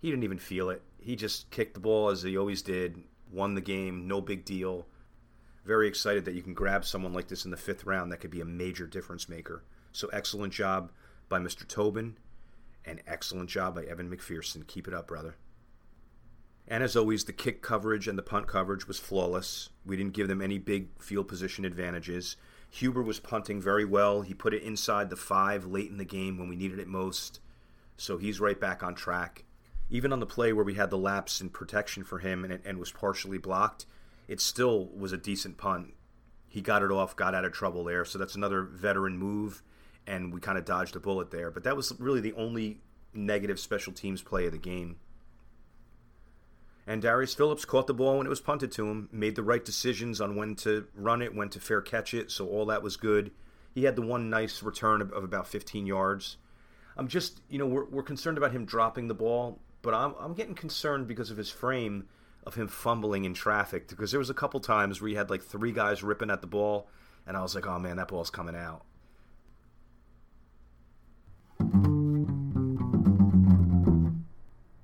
[0.00, 0.82] He didn't even feel it.
[1.00, 4.86] He just kicked the ball as he always did, won the game, no big deal.
[5.64, 8.30] Very excited that you can grab someone like this in the fifth round that could
[8.30, 9.62] be a major difference maker.
[9.92, 10.90] So excellent job
[11.28, 11.66] by Mr.
[11.66, 12.16] Tobin,
[12.84, 14.66] and excellent job by Evan McPherson.
[14.66, 15.36] Keep it up, brother.
[16.66, 19.70] And as always, the kick coverage and the punt coverage was flawless.
[19.84, 22.36] We didn't give them any big field position advantages.
[22.70, 24.22] Huber was punting very well.
[24.22, 27.40] He put it inside the five late in the game when we needed it most.
[27.96, 29.44] So he's right back on track
[29.90, 32.78] even on the play where we had the lapse in protection for him and, and
[32.78, 33.86] was partially blocked,
[34.28, 35.94] it still was a decent punt.
[36.48, 38.04] He got it off, got out of trouble there.
[38.04, 39.62] So that's another veteran move,
[40.06, 41.50] and we kind of dodged a bullet there.
[41.50, 42.80] But that was really the only
[43.12, 44.96] negative special teams play of the game.
[46.86, 49.64] And Darius Phillips caught the ball when it was punted to him, made the right
[49.64, 52.96] decisions on when to run it, when to fair catch it, so all that was
[52.96, 53.30] good.
[53.74, 56.36] He had the one nice return of, about 15 yards.
[56.96, 60.34] I'm just, you know, we're, we're concerned about him dropping the ball but I'm, I'm
[60.34, 62.08] getting concerned because of his frame
[62.44, 65.42] of him fumbling in traffic because there was a couple times where he had like
[65.42, 66.88] three guys ripping at the ball
[67.26, 68.84] and I was like, oh man, that ball's coming out.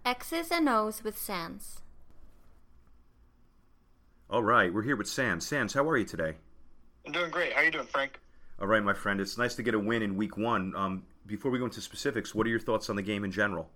[0.04, 1.80] X's and O's with Sans.
[4.28, 5.46] All right, we're here with Sans.
[5.46, 6.35] Sans, how are you today?
[7.06, 7.52] I'm doing great.
[7.52, 8.20] How are you doing, Frank?
[8.61, 9.20] All right, my friend.
[9.20, 10.74] It's nice to get a win in week one.
[10.74, 13.68] Um, before we go into specifics, what are your thoughts on the game in general?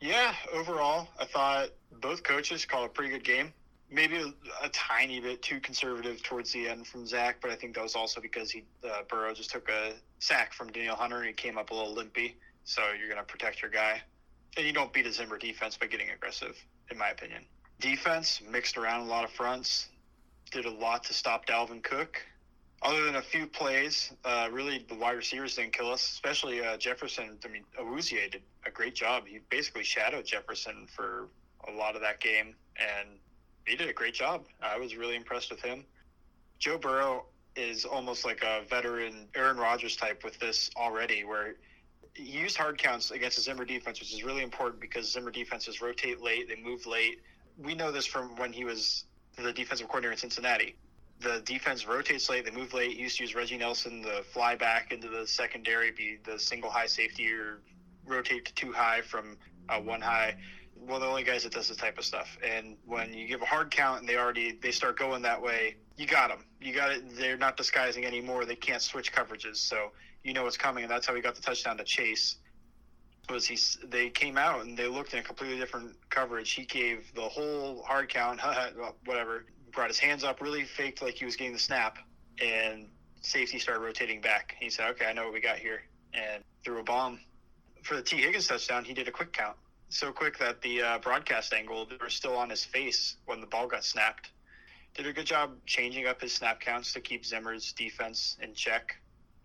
[0.00, 1.68] Yeah, overall, I thought
[2.00, 3.52] both coaches called a pretty good game.
[3.90, 4.32] Maybe a,
[4.64, 7.96] a, tiny bit too conservative towards the end from Zac, but I think that was
[7.96, 11.58] also because he uh, Burrow just took a sack from Danielle Hunter and he came
[11.58, 12.36] up a little limpy.
[12.64, 14.00] So you're going to protect your guy,
[14.56, 16.56] and you don't beat a Zimmer defense by getting aggressive,
[16.90, 17.44] in my opinion.
[17.80, 19.88] Defense mixed around a lot of fronts.
[20.50, 22.24] did a lot to stop Dalvin Cook.
[22.82, 26.78] Other than a few plays, uh, really the wide receivers didn't kill us, especially uh,
[26.78, 27.38] Jefferson.
[27.44, 29.26] I mean, Awuzie did a great job.
[29.26, 31.28] He basically shadowed Jefferson for
[31.68, 33.08] a lot of that game, and
[33.66, 34.46] he did a great job.
[34.62, 35.84] I was really impressed with him.
[36.58, 41.56] Joe Burrow is almost like a veteran Aaron Rodgers type with this already, where
[42.14, 45.82] he used hard counts against the Zimmer defense, which is really important because Zimmer defenses
[45.82, 47.20] rotate late, they move late.
[47.58, 49.04] We know this from when he was
[49.36, 50.76] the defensive coordinator in Cincinnati.
[51.20, 52.96] The defense rotates late, they move late.
[52.96, 56.86] Used to use Reggie Nelson to fly back into the secondary, be the single high
[56.86, 57.60] safety, or
[58.06, 59.36] rotate to two high from
[59.68, 60.36] uh, one high.
[60.74, 62.38] One of the only guys that does this type of stuff.
[62.42, 65.76] And when you give a hard count and they already they start going that way,
[65.96, 66.44] you got them.
[66.60, 67.16] You got it.
[67.16, 68.46] They're not disguising anymore.
[68.46, 69.92] They can't switch coverages, so
[70.24, 72.36] you know what's coming, and that's how he got the touchdown to Chase.
[73.28, 73.58] Was he?
[73.86, 76.50] They came out and they looked in a completely different coverage.
[76.52, 78.40] He gave the whole hard count,
[79.04, 79.44] whatever.
[79.72, 81.98] Brought his hands up, really faked like he was getting the snap,
[82.42, 82.88] and
[83.20, 84.56] safety started rotating back.
[84.58, 87.20] He said, "Okay, I know what we got here," and threw a bomb
[87.82, 88.84] for the T Higgins touchdown.
[88.84, 89.56] He did a quick count,
[89.88, 93.46] so quick that the uh, broadcast angle they were still on his face when the
[93.46, 94.30] ball got snapped
[94.94, 98.96] did a good job changing up his snap counts to keep Zimmer's defense in check.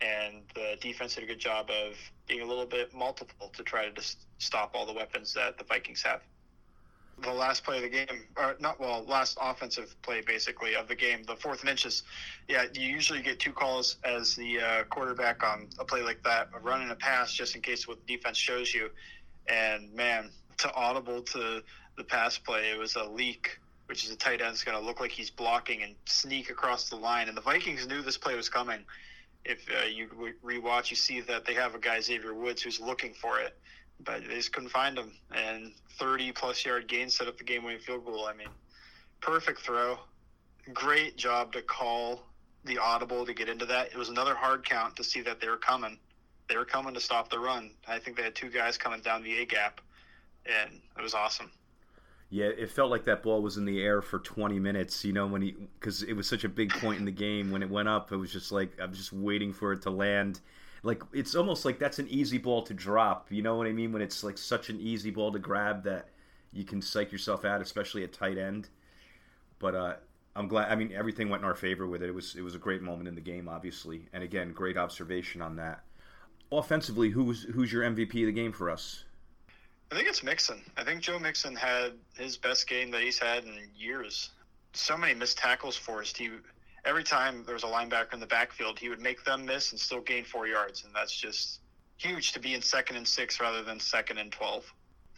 [0.01, 1.95] And the defense did a good job of
[2.27, 5.63] being a little bit multiple to try to just stop all the weapons that the
[5.63, 6.21] Vikings have.
[7.21, 10.95] The last play of the game, or not well, last offensive play basically of the
[10.95, 12.03] game, the fourth and inches.
[12.49, 16.49] Yeah, you usually get two calls as the uh, quarterback on a play like that,
[16.53, 18.89] a run and a pass, just in case what the defense shows you.
[19.47, 21.63] And man, to audible to
[21.97, 24.83] the pass play, it was a leak which is a tight end, is going to
[24.83, 27.27] look like he's blocking and sneak across the line.
[27.27, 28.79] And the Vikings knew this play was coming.
[29.43, 30.09] If uh, you
[30.43, 33.55] rewatch, you see that they have a guy Xavier Woods who's looking for it,
[34.03, 35.11] but they just couldn't find him.
[35.33, 38.25] And 30 plus yard gain set up the game-winning field goal.
[38.25, 38.49] I mean,
[39.21, 39.97] perfect throw.
[40.73, 42.23] Great job to call
[42.65, 43.87] the audible to get into that.
[43.87, 45.97] It was another hard count to see that they were coming.
[46.49, 47.71] They were coming to stop the run.
[47.87, 49.81] I think they had two guys coming down the A gap,
[50.45, 51.51] and it was awesome.
[52.29, 55.27] Yeah, it felt like that ball was in the air for 20 minutes, you know,
[55.27, 57.87] when he because it was such a big point in the game when it went
[57.87, 58.11] up.
[58.11, 60.41] It was just like I'm just waiting for it to land.
[60.85, 63.31] Like it's almost like that's an easy ball to drop.
[63.31, 63.91] You know what I mean?
[63.91, 66.09] When it's like such an easy ball to grab that
[66.53, 68.69] you can psych yourself out, especially at tight end.
[69.57, 69.93] But uh,
[70.35, 70.71] I'm glad.
[70.71, 72.09] I mean, everything went in our favor with it.
[72.09, 75.41] It was it was a great moment in the game, obviously, and again, great observation
[75.41, 75.81] on that.
[76.51, 79.05] Offensively, who's who's your MVP of the game for us?
[79.91, 80.61] I think it's Mixon.
[80.77, 84.29] I think Joe Mixon had his best game that he's had in years.
[84.73, 86.15] So many missed tackles forced.
[86.15, 86.29] He
[86.85, 89.79] every time there was a linebacker in the backfield, he would make them miss and
[89.79, 91.61] still gain four yards, and that's just
[91.97, 94.65] huge to be in second and six rather than second and twelve.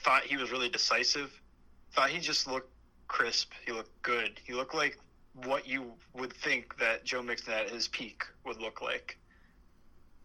[0.04, 1.32] Thought he was really decisive.
[1.94, 2.72] Thought he just looked
[3.08, 3.52] crisp.
[3.66, 4.40] He looked good.
[4.44, 5.00] He looked like
[5.46, 9.18] what you would think that Joe Mixon at his peak would look like.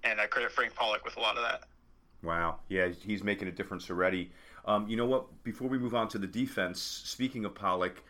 [0.05, 1.63] And I credit Frank Pollack with a lot of that.
[2.23, 2.61] Wow.
[2.69, 4.31] Yeah, he's making a difference already.
[4.65, 5.27] Um, you know what?
[5.45, 8.03] Before we move on to the defense, speaking of Pollack,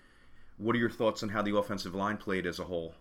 [0.58, 2.94] what are your thoughts on how the offensive line played as a whole?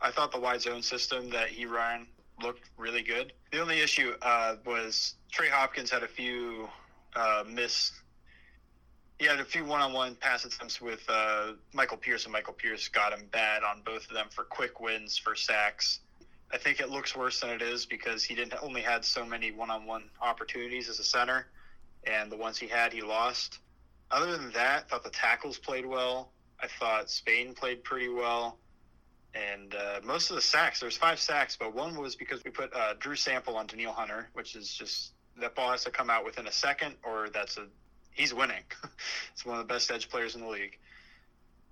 [0.00, 2.06] I thought the wide zone system that he ran
[2.42, 3.32] looked really good.
[3.52, 6.68] The only issue uh, was Trey Hopkins had a few
[7.14, 7.92] uh, miss.
[9.18, 13.12] He had a few one-on-one pass attempts with uh, Michael Pierce, and Michael Pierce got
[13.12, 16.00] him bad on both of them for quick wins for sacks.
[16.52, 19.52] I think it looks worse than it is because he didn't only had so many
[19.52, 21.46] one-on-one opportunities as a center,
[22.04, 23.60] and the ones he had, he lost.
[24.10, 26.32] Other than that, I thought the tackles played well.
[26.60, 28.58] I thought Spain played pretty well,
[29.34, 30.80] and uh, most of the sacks.
[30.80, 34.28] There's five sacks, but one was because we put uh, Drew Sample on Danielle Hunter,
[34.32, 37.66] which is just that ball has to come out within a second, or that's a
[38.12, 38.62] he's winning.
[39.32, 40.78] it's one of the best edge players in the league.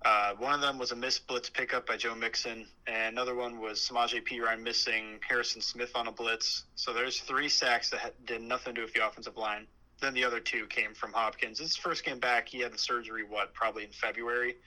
[0.05, 3.61] Uh, one of them was a missed blitz pickup by Joe Mixon, and another one
[3.61, 6.65] was Samaje Perine missing Harrison Smith on a blitz.
[6.75, 9.65] So there's three sacks that did nothing to do with the offensive line.
[10.01, 11.59] Then the other two came from Hopkins.
[11.59, 14.57] His first game back, he had the surgery, what, probably in February,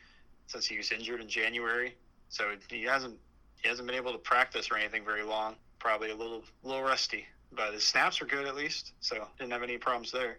[0.46, 1.94] since he was injured in January.
[2.28, 3.18] So he hasn't
[3.62, 5.56] he hasn't been able to practice or anything very long.
[5.78, 9.62] Probably a little little rusty, but his snaps were good at least, so didn't have
[9.62, 10.38] any problems there.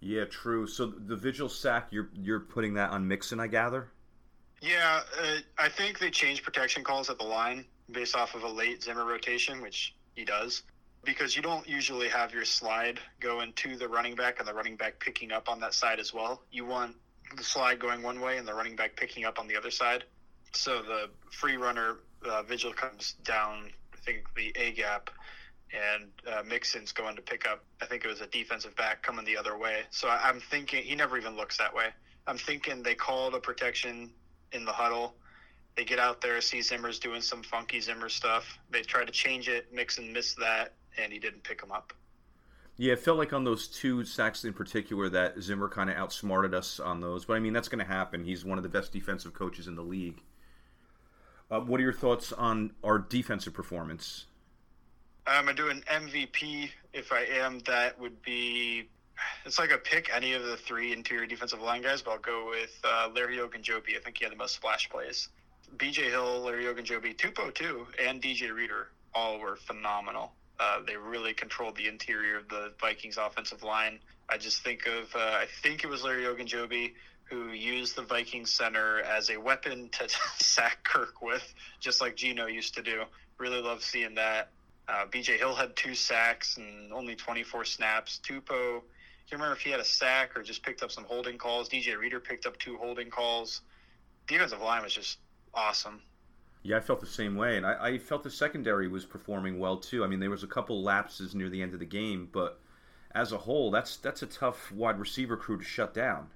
[0.00, 0.66] Yeah, true.
[0.66, 3.88] So the Vigil sack, you're you're putting that on Mixon, I gather.
[4.60, 8.48] Yeah, uh, I think they changed protection calls at the line based off of a
[8.48, 10.62] late Zimmer rotation, which he does,
[11.04, 14.76] because you don't usually have your slide going into the running back and the running
[14.76, 16.42] back picking up on that side as well.
[16.50, 16.96] You want
[17.36, 20.04] the slide going one way and the running back picking up on the other side.
[20.56, 25.10] So the free runner uh, Vigil comes down, I think the A gap,
[25.72, 27.64] and uh, Mixon's going to pick up.
[27.82, 29.82] I think it was a defensive back coming the other way.
[29.90, 31.88] So I, am thinking he never even looks that way.
[32.26, 34.10] I'm thinking they called a protection
[34.52, 35.14] in the huddle,
[35.76, 38.58] They get out there, see Zimmer's doing some funky Zimmer stuff.
[38.70, 39.72] They try to change it.
[39.72, 41.92] Mixon missed that, and he didn't pick him up.
[42.78, 46.54] Yeah, it felt like on those two sacks in particular that Zimmer kind of outsmarted
[46.54, 47.24] us on those.
[47.24, 48.24] But I mean, that's going to happen.
[48.24, 50.20] He's one of the best defensive coaches in the league.
[51.50, 54.26] Uh, what are your thoughts on our defensive performance?
[55.26, 56.70] I'm gonna do an MVP.
[56.92, 58.88] If I am, that would be.
[59.44, 62.48] It's like a pick any of the three interior defensive line guys, but I'll go
[62.50, 63.96] with uh, Larry Ogunjobi.
[63.96, 65.28] I think he had the most splash plays.
[65.78, 70.32] BJ Hill, Larry Ogunjobi, Tupou too, and DJ Reader all were phenomenal.
[70.60, 73.98] Uh, they really controlled the interior of the Vikings offensive line.
[74.28, 76.92] I just think of, uh, I think it was Larry Ogunjobi
[77.26, 80.08] who used the Viking center as a weapon to
[80.38, 83.02] sack Kirk with, just like Gino used to do.
[83.38, 84.50] Really love seeing that.
[84.88, 88.20] Uh, BJ Hill had two sacks and only 24 snaps.
[88.24, 88.80] Tupou,
[89.28, 91.68] can't remember if he had a sack or just picked up some holding calls.
[91.68, 93.62] DJ Reader picked up two holding calls.
[94.28, 95.18] Defensive line was just
[95.52, 96.00] awesome.
[96.62, 99.76] Yeah, I felt the same way, and I, I, felt the secondary was performing well
[99.76, 100.04] too.
[100.04, 102.60] I mean, there was a couple lapses near the end of the game, but
[103.12, 106.28] as a whole, that's that's a tough wide receiver crew to shut down.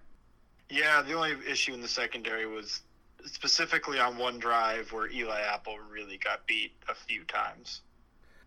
[0.71, 2.81] Yeah, the only issue in the secondary was
[3.27, 7.83] specifically on one drive where Eli Apple really got beat a few times.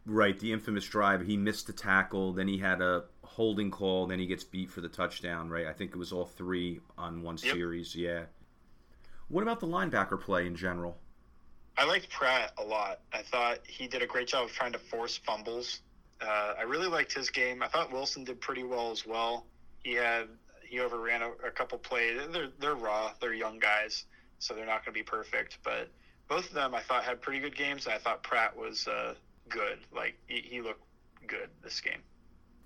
[0.05, 1.21] Right, the infamous drive.
[1.21, 4.81] He missed the tackle, then he had a holding call, then he gets beat for
[4.81, 5.49] the touchdown.
[5.49, 7.53] Right, I think it was all three on one yep.
[7.53, 7.95] series.
[7.95, 8.23] Yeah.
[9.27, 10.97] What about the linebacker play in general?
[11.77, 12.99] I liked Pratt a lot.
[13.11, 15.81] I thought he did a great job of trying to force fumbles.
[16.21, 17.63] Uh, I really liked his game.
[17.63, 19.45] I thought Wilson did pretty well as well.
[19.83, 20.27] He had
[20.73, 22.19] he overran a, a couple plays.
[22.31, 23.11] They're they're raw.
[23.21, 24.05] They're young guys,
[24.39, 25.59] so they're not going to be perfect.
[25.63, 25.89] But
[26.27, 27.85] both of them, I thought, had pretty good games.
[27.87, 29.13] I thought Pratt was uh,
[29.49, 29.77] good.
[29.95, 30.83] Like he, he looked
[31.27, 31.99] good this game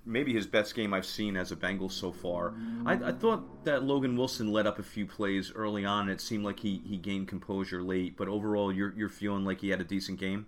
[0.05, 2.53] maybe his best game I've seen as a Bengal so far.
[2.85, 6.03] I, I, thought that Logan Wilson let up a few plays early on.
[6.03, 9.59] And it seemed like he, he gained composure late, but overall, you're you're feeling like
[9.59, 10.45] he had a decent game.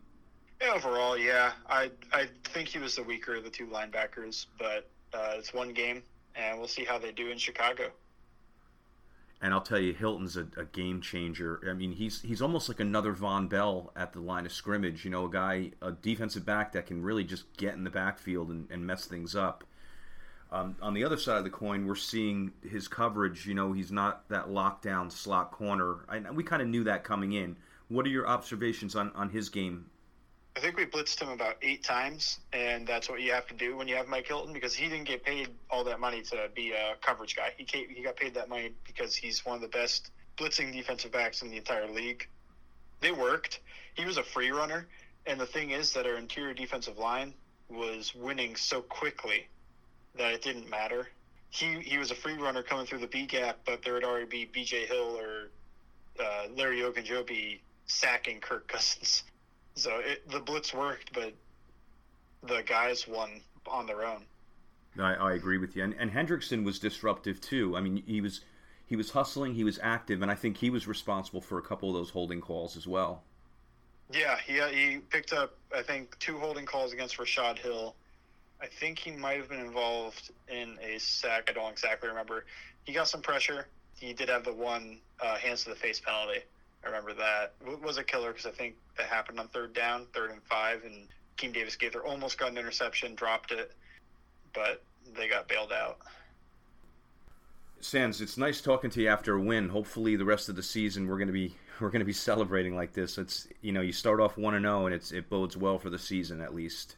[0.61, 1.51] Yeah, overall, yeah.
[1.69, 5.73] I I think he was the weaker of the two linebackers, but uh, it's one
[5.73, 6.03] game,
[6.39, 7.91] and we'll see how they do in Chicago.
[9.41, 11.61] And I'll tell you, Hilton's a, a, game changer.
[11.69, 15.05] I mean, he's he's almost like another Vonn Bell at the line of scrimmage.
[15.05, 18.49] You know, a guy, a defensive back that can really just get in the backfield
[18.49, 19.63] and, and mess things up.
[20.51, 23.45] Um, on the other side of the coin, we're seeing his coverage.
[23.45, 25.99] You know, he's not that lockdown slot corner.
[26.09, 27.55] I, we kind of knew that coming in.
[27.87, 29.85] What are your observations on, on his game
[30.59, 33.77] I think we blitzed him about eight times, and that's what you have to do
[33.77, 36.73] when you have Mike Hilton because he didn't get paid all that money to be
[36.73, 37.53] a coverage guy.
[37.55, 41.41] He he got paid that money because he's one of the best blitzing defensive backs
[41.43, 42.27] in the entire league.
[42.99, 43.61] They worked.
[43.93, 44.85] He was a free runner,
[45.25, 47.33] and the thing is that our interior defensive line
[47.69, 49.47] was winning so quickly
[50.17, 51.07] that it didn't matter.
[51.51, 54.25] He he was a free runner coming through the B gap, but there would already
[54.25, 54.87] be B.J.
[54.87, 55.51] Hill or
[56.21, 59.23] uh, Larry Ogunjobi sacking Kirk Cousins
[59.75, 61.33] so it, the blitz worked, but
[62.43, 64.23] the guys won on their own.
[64.97, 67.77] I, I agree with you, and, and Hendrickson was disruptive too.
[67.77, 68.41] I mean, he was
[68.85, 71.89] he was hustling, he was active, and I think he was responsible for a couple
[71.89, 73.23] of those holding calls as well.
[74.11, 77.95] Yeah, he he picked up I think two holding calls against Rashod Hill.
[78.61, 81.49] I think he might have been involved in a sack.
[81.49, 82.45] I don't exactly remember.
[82.83, 83.67] He got some pressure.
[83.97, 86.39] He did have the one uh, hands to the face penalty.
[86.83, 90.07] I remember that it was a killer because I think that happened on third down,
[90.13, 93.73] third and five, and Keem Davis Gaither almost got an interception, dropped it,
[94.53, 94.83] but
[95.15, 95.97] they got bailed out.
[97.81, 99.69] Sans, it's nice talking to you after a win.
[99.69, 102.75] Hopefully, the rest of the season we're going to be we're going to be celebrating
[102.75, 103.17] like this.
[103.17, 105.79] It's you know you start off one and zero, oh and it's it bodes well
[105.79, 106.97] for the season at least.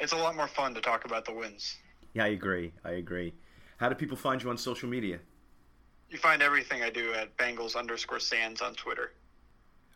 [0.00, 1.76] It's a lot more fun to talk about the wins.
[2.14, 2.72] Yeah, I agree.
[2.84, 3.34] I agree.
[3.78, 5.18] How do people find you on social media?
[6.10, 9.12] You find everything I do at Bengals underscore Sans on Twitter.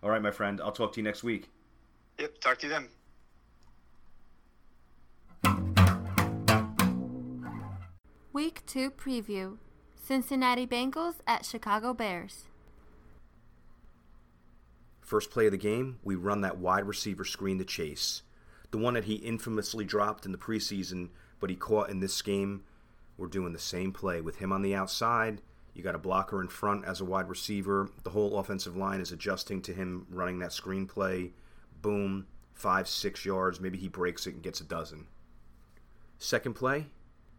[0.03, 0.61] All right, my friend.
[0.61, 1.49] I'll talk to you next week.
[2.19, 2.39] Yep.
[2.41, 2.89] Talk to you then.
[8.33, 9.59] Week 2 preview
[9.95, 12.45] Cincinnati Bengals at Chicago Bears.
[15.01, 18.23] First play of the game, we run that wide receiver screen to Chase.
[18.71, 22.65] The one that he infamously dropped in the preseason, but he caught in this game.
[23.19, 25.43] We're doing the same play with him on the outside
[25.75, 27.89] you got a blocker in front as a wide receiver.
[28.03, 31.31] The whole offensive line is adjusting to him running that screenplay.
[31.81, 33.61] Boom, five, six yards.
[33.61, 35.07] Maybe he breaks it and gets a dozen.
[36.19, 36.87] Second play,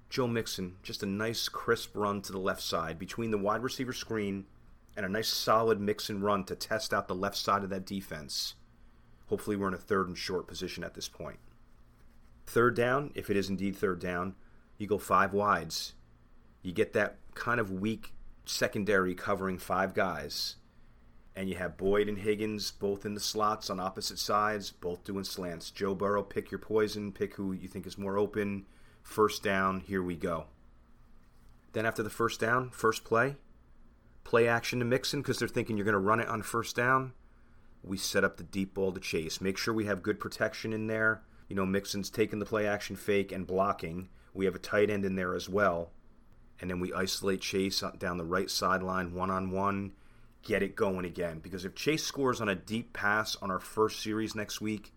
[0.09, 0.77] Joe Mixon.
[0.81, 4.45] Just a nice, crisp run to the left side between the wide receiver screen
[4.97, 8.55] and a nice, solid Mixon run to test out the left side of that defense.
[9.27, 11.39] Hopefully, we're in a third and short position at this point.
[12.45, 14.35] Third down, if it is indeed third down,
[14.77, 15.93] you go five wides.
[16.61, 18.12] You get that kind of weak
[18.45, 20.55] secondary covering five guys.
[21.35, 25.23] and you have Boyd and Higgins both in the slots on opposite sides, both doing
[25.23, 25.71] slants.
[25.71, 28.65] Joe Burrow, pick your poison, pick who you think is more open.
[29.01, 30.45] First down, here we go.
[31.73, 33.35] Then after the first down, first play,
[34.23, 37.13] play action to Mixon because they're thinking you're going to run it on first down.
[37.83, 39.41] We set up the deep ball to Chase.
[39.41, 41.23] Make sure we have good protection in there.
[41.49, 44.09] You know, Mixon's taking the play action fake and blocking.
[44.33, 45.91] We have a tight end in there as well.
[46.59, 49.93] And then we isolate Chase down the right sideline, one on one,
[50.43, 51.39] get it going again.
[51.39, 54.93] Because if Chase scores on a deep pass on our first series next week,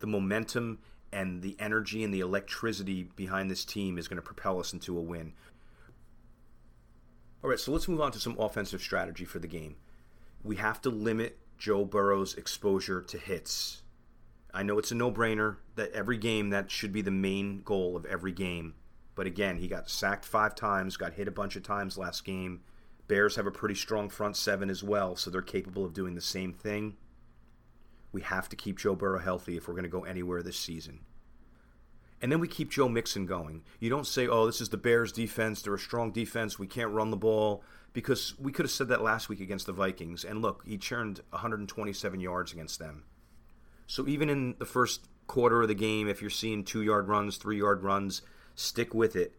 [0.00, 0.78] the momentum
[1.12, 4.98] and the energy and the electricity behind this team is going to propel us into
[4.98, 5.32] a win.
[7.42, 9.76] All right, so let's move on to some offensive strategy for the game.
[10.42, 13.82] We have to limit Joe Burrow's exposure to hits.
[14.52, 17.96] I know it's a no brainer that every game that should be the main goal
[17.96, 18.74] of every game.
[19.18, 22.60] But again, he got sacked five times, got hit a bunch of times last game.
[23.08, 26.20] Bears have a pretty strong front seven as well, so they're capable of doing the
[26.20, 26.96] same thing.
[28.12, 31.00] We have to keep Joe Burrow healthy if we're going to go anywhere this season.
[32.22, 33.64] And then we keep Joe Mixon going.
[33.80, 35.62] You don't say, oh, this is the Bears defense.
[35.62, 36.60] They're a strong defense.
[36.60, 37.64] We can't run the ball.
[37.92, 40.22] Because we could have said that last week against the Vikings.
[40.22, 43.02] And look, he churned 127 yards against them.
[43.88, 47.36] So even in the first quarter of the game, if you're seeing two yard runs,
[47.36, 48.22] three yard runs,
[48.58, 49.34] stick with it.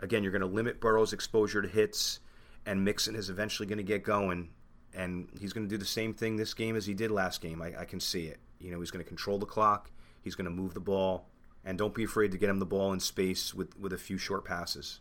[0.00, 2.20] Again, you're going to limit Burrow's exposure to hits,
[2.66, 4.50] and Mixon is eventually going to get going.
[4.94, 7.60] And he's going to do the same thing this game as he did last game.
[7.60, 8.38] I, I can see it.
[8.60, 9.90] You know, he's going to control the clock,
[10.22, 11.28] he's going to move the ball
[11.64, 14.18] and don't be afraid to get him the ball in space with, with a few
[14.18, 15.00] short passes.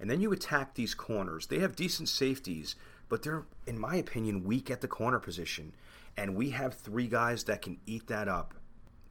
[0.00, 1.46] And then you attack these corners.
[1.46, 2.76] They have decent safeties,
[3.08, 5.74] but they're, in my opinion, weak at the corner position.
[6.16, 8.54] And we have three guys that can eat that up.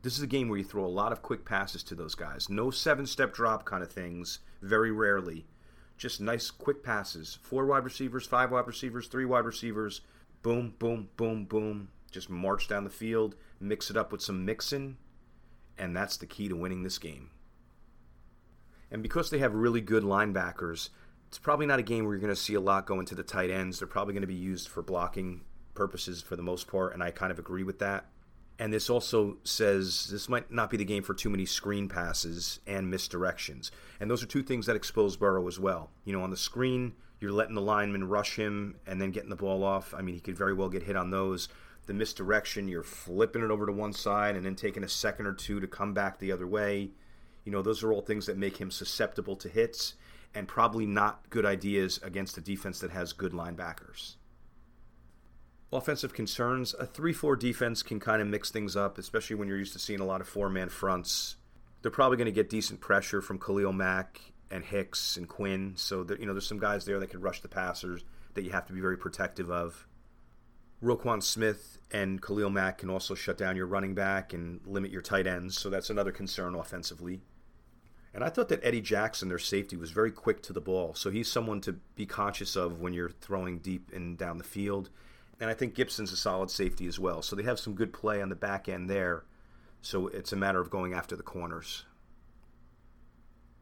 [0.05, 2.47] This is a game where you throw a lot of quick passes to those guys.
[2.47, 5.47] No seven step drop kind of things, very rarely.
[5.97, 7.39] Just nice quick passes.
[7.41, 10.01] Four wide receivers, five wide receivers, three wide receivers.
[10.43, 11.89] Boom, boom, boom, boom.
[12.11, 14.97] Just march down the field, mix it up with some Mixon,
[15.75, 17.31] and that's the key to winning this game.
[18.91, 20.89] And because they have really good linebackers,
[21.29, 23.23] it's probably not a game where you're going to see a lot going to the
[23.23, 23.79] tight ends.
[23.79, 25.41] They're probably going to be used for blocking
[25.73, 28.05] purposes for the most part, and I kind of agree with that.
[28.57, 32.61] And this also says this might not be the game for too many screen passes
[32.65, 33.69] and misdirections.
[33.99, 35.91] And those are two things that expose Burrow as well.
[36.05, 39.35] You know, on the screen, you're letting the lineman rush him and then getting the
[39.35, 39.93] ball off.
[39.93, 41.49] I mean, he could very well get hit on those
[41.85, 45.33] the misdirection, you're flipping it over to one side and then taking a second or
[45.33, 46.91] two to come back the other way.
[47.43, 49.93] You know, those are all things that make him susceptible to hits
[50.33, 54.15] and probably not good ideas against a defense that has good linebackers.
[55.75, 59.57] Offensive concerns a 3 4 defense can kind of mix things up, especially when you're
[59.57, 61.35] used to seeing a lot of four man fronts.
[61.81, 65.73] They're probably going to get decent pressure from Khalil Mack and Hicks and Quinn.
[65.75, 68.05] So, that, you know, there's some guys there that can rush the passers
[68.35, 69.85] that you have to be very protective of.
[70.81, 75.01] Roquan Smith and Khalil Mack can also shut down your running back and limit your
[75.01, 77.19] tight ends, so that's another concern offensively.
[78.13, 81.11] And I thought that Eddie Jackson, their safety, was very quick to the ball, so
[81.11, 84.89] he's someone to be conscious of when you're throwing deep and down the field.
[85.39, 88.21] And I think Gipson's a solid safety as well, so they have some good play
[88.21, 89.25] on the back end there.
[89.81, 91.85] So it's a matter of going after the corners.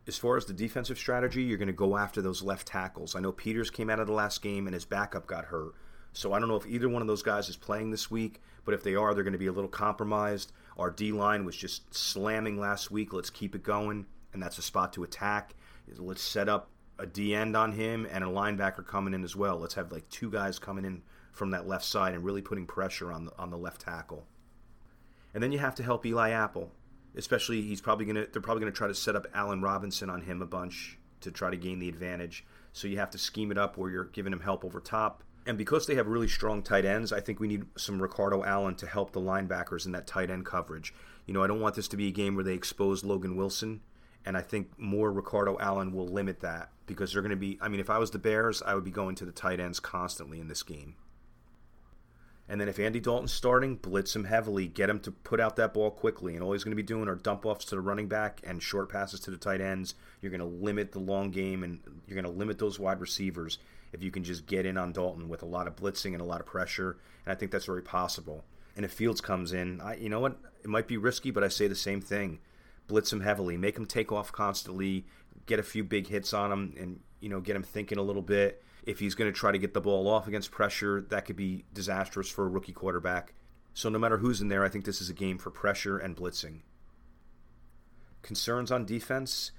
[0.06, 3.16] As far as the defensive strategy, you're going to go after those left tackles.
[3.16, 5.74] I know Peters came out of the last game and his backup got hurt.
[6.12, 8.74] So I don't know if either one of those guys is playing this week, but
[8.74, 10.52] if they are, they're going to be a little compromised.
[10.78, 13.14] Our D line was just slamming last week.
[13.14, 15.56] Let's keep it going, and that's a spot to attack.
[15.98, 16.70] Let's set up
[17.00, 19.58] a D end on him and a linebacker coming in as well.
[19.58, 21.02] Let's have like two guys coming in
[21.34, 24.26] from that left side and really putting pressure on the on the left tackle.
[25.34, 26.72] And then you have to help Eli Apple,
[27.16, 30.42] especially he's probably gonna they're probably gonna try to set up Allen Robinson on him
[30.42, 32.46] a bunch to try to gain the advantage.
[32.72, 35.58] So you have to scheme it up where you're giving him help over top and
[35.58, 38.88] because they have really strong tight ends, I think we need some Ricardo Allen to
[38.88, 40.94] help the linebackers in that tight end coverage.
[41.26, 43.82] You know, I don't want this to be a game where they expose Logan Wilson,
[44.26, 47.58] and I think more Ricardo Allen will limit that because they're going to be.
[47.62, 49.80] I mean, if I was the Bears, I would be going to the tight ends
[49.80, 50.96] constantly in this game.
[52.50, 55.74] And then if Andy Dalton's starting, blitz him heavily, get him to put out that
[55.74, 56.36] ball quickly.
[56.36, 58.62] And all he's going to be doing are dump offs to the running back and
[58.62, 59.96] short passes to the tight ends.
[60.22, 63.60] You're going to limit the long game and you're going to limit those wide receivers
[63.94, 66.26] if you can just get in on Dalton with a lot of blitzing and a
[66.26, 66.98] lot of pressure.
[67.26, 68.44] And I think that's very possible.
[68.76, 70.38] And if Fields comes in, I, you know what?
[70.64, 72.40] It might be risky, but I say the same thing.
[72.88, 75.06] Blitz him heavily, make him take off constantly,
[75.46, 78.22] get a few big hits on him, and you know get him thinking a little
[78.22, 78.64] bit.
[78.84, 81.66] If he's going to try to get the ball off against pressure, that could be
[81.74, 83.34] disastrous for a rookie quarterback.
[83.74, 86.16] So no matter who's in there, I think this is a game for pressure and
[86.16, 86.62] blitzing.
[88.22, 89.52] Concerns on defense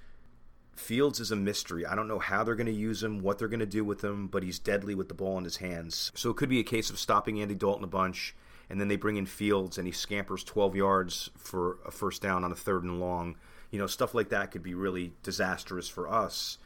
[0.77, 1.87] Fields is a mystery.
[1.87, 4.03] I don't know how they're going to use him, what they're going to do with
[4.03, 6.11] him, but he's deadly with the ball in his hands.
[6.15, 8.35] So it could be a case of stopping Andy Dalton a bunch,
[8.69, 12.45] and then they bring in Fields and he scampers 12 yards for a first down
[12.45, 13.37] on a third and long.
[13.71, 16.59] You know, stuff like that could be really disastrous for us.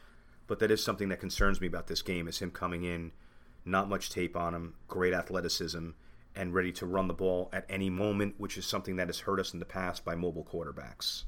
[0.49, 3.11] But that is something that concerns me about this game is him coming in,
[3.65, 5.89] not much tape on him, great athleticism,
[6.35, 9.39] and ready to run the ball at any moment, which is something that has hurt
[9.39, 11.25] us in the past by mobile quarterbacks.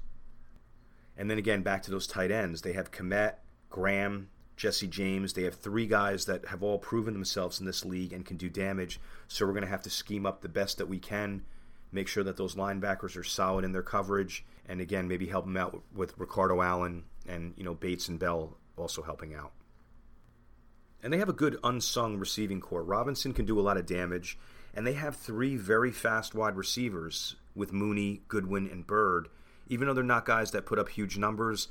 [1.16, 2.64] And then again, back to those tight ends.
[2.64, 3.36] They have Kmet,
[3.70, 5.34] Graham, Jesse James.
[5.34, 8.50] They have three guys that have all proven themselves in this league and can do
[8.50, 9.00] damage.
[9.28, 11.44] So we're going to have to scheme up the best that we can,
[11.92, 15.58] make sure that those linebackers are solid in their coverage, and again, maybe help them
[15.58, 19.52] out with Ricardo Allen and you know Bates and Bell also helping out.
[21.04, 22.84] And they have a good unsung receiving corps.
[22.84, 24.38] Robinson can do a lot of damage,
[24.74, 29.30] and they have three very fast wide receivers with Mooney, Goodwin, and Byrd.
[29.68, 31.70] even though they're not guys that put up huge numbers,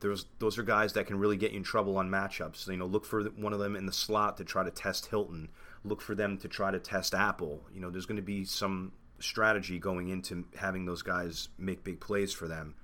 [0.00, 2.56] there's those are guys that can really get you in trouble on matchups.
[2.56, 5.06] So, you know, look for one of them in the slot to try to test
[5.06, 5.48] Hilton.
[5.84, 7.62] Look for them to try to test Apple.
[7.72, 12.00] You know, there's going to be some strategy going into having those guys make big
[12.00, 12.74] plays for them.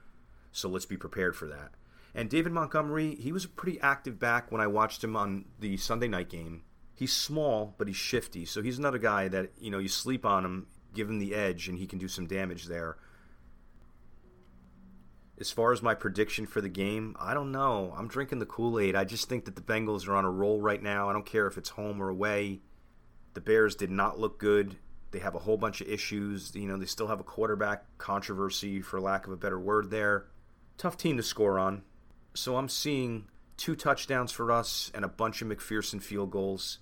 [0.53, 1.73] So let's be prepared for that.
[2.15, 5.77] And David Montgomery, he was a pretty active back when I watched him on the
[5.77, 6.63] Sunday night game.
[6.95, 8.45] He's small, but he's shifty.
[8.45, 11.69] So he's another guy that, you know, you sleep on him, give him the edge,
[11.69, 12.97] and he can do some damage there.
[15.41, 17.95] As far as my prediction for the game, I don't know.
[17.97, 18.97] I'm drinking the Kool Aid.
[18.97, 21.09] I just think that the Bengals are on a roll right now.
[21.09, 22.61] I don't care if it's home or away.
[23.35, 24.75] The Bears did not look good.
[25.13, 26.53] They have a whole bunch of issues.
[26.57, 30.27] You know, they still have a quarterback controversy, for lack of a better word, there.
[30.77, 31.83] Tough team to score on.
[32.39, 33.26] So I'm seeing
[33.57, 36.78] two touchdowns for us and a bunch of McPherson field goals.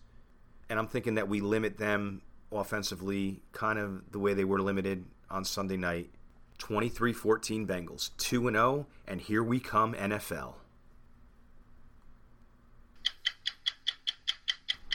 [0.68, 2.20] And I'm thinking that we limit them
[2.52, 6.10] offensively, kind of the way they were limited on Sunday night.
[6.58, 10.54] 23 14 Bengals, 2 0, and here we come, NFL.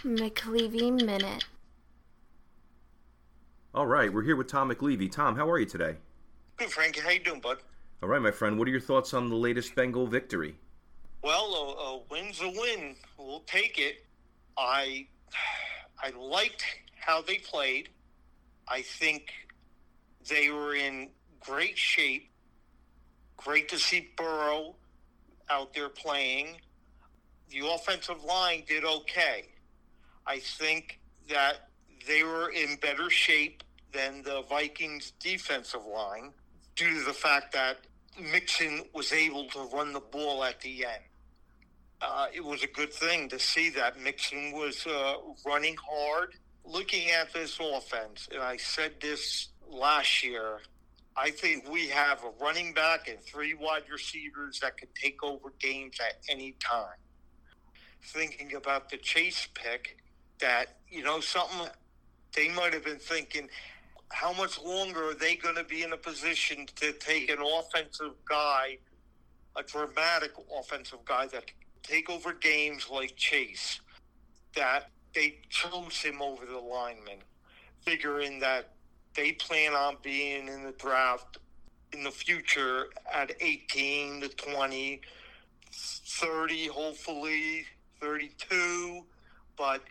[0.04, 1.46] McLeavey Minute.
[3.74, 5.12] All right, we're here with Tom McLeavey.
[5.12, 5.98] Tom, how are you today?
[6.58, 7.02] Good, Frankie.
[7.02, 7.58] How you doing, bud?
[8.04, 8.58] All right, my friend.
[8.58, 10.56] What are your thoughts on the latest Bengal victory?
[11.22, 12.96] Well, a, a win's a win.
[13.20, 14.08] We'll take it.
[14.58, 15.06] I
[16.04, 17.90] I liked how they played.
[18.68, 19.32] I think
[20.28, 22.32] they were in great shape.
[23.38, 24.76] Great to see Burrow
[25.52, 26.60] out there playing.
[27.52, 29.50] The offensive line did okay.
[30.26, 31.00] I think
[31.30, 31.70] that
[32.08, 36.32] they were in better shape than the Vikings defensive line
[36.76, 37.78] due to the fact that
[38.20, 41.04] Mixon was able to run the ball at the end.
[42.02, 46.36] Uh, it was a good thing to see that Mixon was uh, running hard.
[46.66, 50.60] Looking at this offense, and I said this last year,
[51.16, 55.54] I think we have a running back and three wide receivers that can take over
[55.60, 56.98] games at any time.
[58.04, 59.98] Thinking about the Chase pick,
[60.40, 61.68] that, you know, something
[62.36, 63.50] they might have been thinking,
[64.12, 68.14] how much longer are they going to be in a position to take an offensive
[68.28, 68.78] guy,
[69.56, 73.82] a dramatic offensive guy that can take over games like Chase,
[74.56, 77.20] that they chose him over the lineman,
[77.82, 78.74] figuring that
[79.16, 81.38] they plan on being in the draft
[81.94, 85.02] in the future at 18 to 20,
[85.72, 87.66] 30, hopefully
[88.00, 89.06] 32.
[89.58, 89.82] But,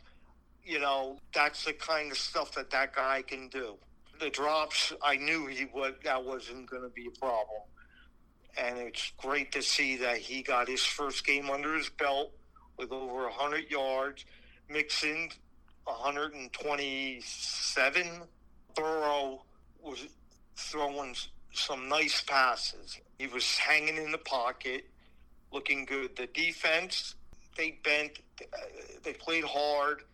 [0.65, 3.77] you know, that's the kind of stuff that that guy can do.
[4.21, 7.63] The drops, I knew he would, that wasn't going to be a problem.
[8.59, 12.33] And it's great to see that he got his first game under his belt
[12.77, 14.27] with over 100 yards,
[14.69, 15.31] Mixon
[15.85, 18.07] 127
[18.75, 19.43] Burrow
[19.83, 20.07] was
[20.57, 21.15] throwing
[21.53, 22.99] some nice passes.
[23.19, 24.85] He was hanging in the pocket,
[25.53, 26.15] looking good.
[26.17, 27.17] The defense,
[27.57, 28.45] they bent, uh,
[29.03, 30.05] they played hard.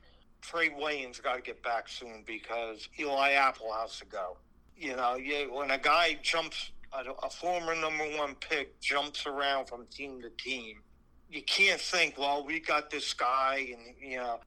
[0.47, 4.36] Trae Waynes got to get back soon because Eli Apple has to go.
[4.76, 9.86] You know, yeah, when a guy jumps, a, former number one pick jumps around from
[9.86, 10.82] team to team,
[11.30, 14.38] you can't think, well, we got this guy, and you know,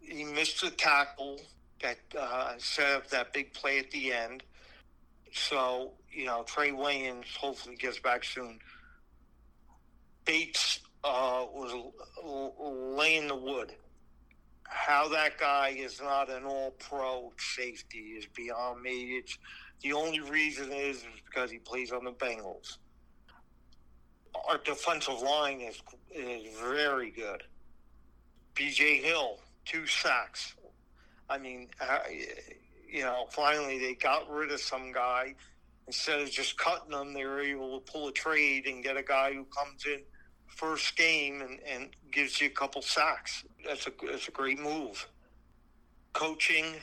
[0.00, 1.40] he missed a tackle
[1.82, 4.42] that uh, set up that big play at the end.
[5.32, 8.60] So, you know, Trae Waynes hopefully gets back soon.
[10.24, 11.92] Bates uh, was
[12.96, 13.72] laying the wood.
[14.64, 19.16] How that guy is not an all pro safety is beyond me.
[19.16, 19.38] It's
[19.82, 22.78] the only reason is, is because he plays on the Bengals.
[24.48, 25.80] Our defensive line is
[26.12, 27.42] is very good.
[28.54, 30.54] BJ Hill, two sacks.
[31.28, 31.98] I mean, uh,
[32.88, 35.34] you know, finally they got rid of some guy.
[35.86, 39.02] Instead of just cutting them, they were able to pull a trade and get a
[39.02, 40.00] guy who comes in
[40.56, 43.44] first game and, and gives you a couple sacks.
[43.66, 45.06] That's a that's a great move.
[46.12, 46.76] Coaching,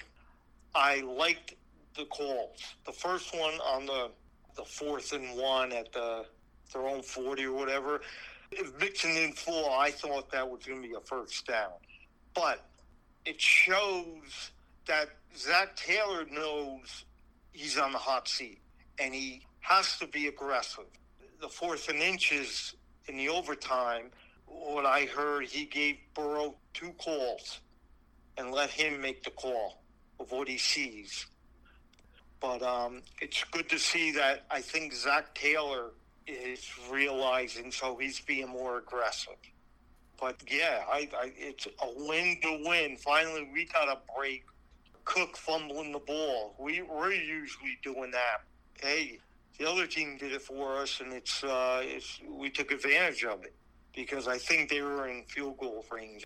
[0.75, 1.55] I liked
[1.95, 2.59] the calls.
[2.85, 4.11] The first one on the
[4.55, 6.25] the fourth and one at the
[6.73, 8.01] their own forty or whatever.
[8.51, 11.71] If Mixon didn't fall, I thought that was going to be a first down.
[12.33, 12.65] But
[13.25, 14.51] it shows
[14.87, 17.05] that Zac Taylor knows
[17.53, 18.59] he's on the hot seat
[18.99, 20.85] and he has to be aggressive.
[21.39, 22.75] The fourth and inches
[23.07, 24.11] in the overtime,
[24.45, 27.59] what I heard, he gave Burrow two calls
[28.37, 29.81] and let him make the call
[30.19, 31.25] of what he sees.
[32.39, 35.91] But um, it's good to see that I think Zac Taylor
[36.27, 39.35] is realizing, so he's being more aggressive.
[40.19, 42.97] But yeah, I, I, it's a win to win.
[42.97, 44.43] Finally, we got a break.
[45.03, 46.55] Cook fumbling the ball.
[46.59, 48.43] We, we're usually doing that.
[48.79, 49.19] Hey,
[49.61, 53.43] the other team did it for us, and it's, uh, it's we took advantage of
[53.43, 53.53] it
[53.95, 56.23] because I think they were in field goal range.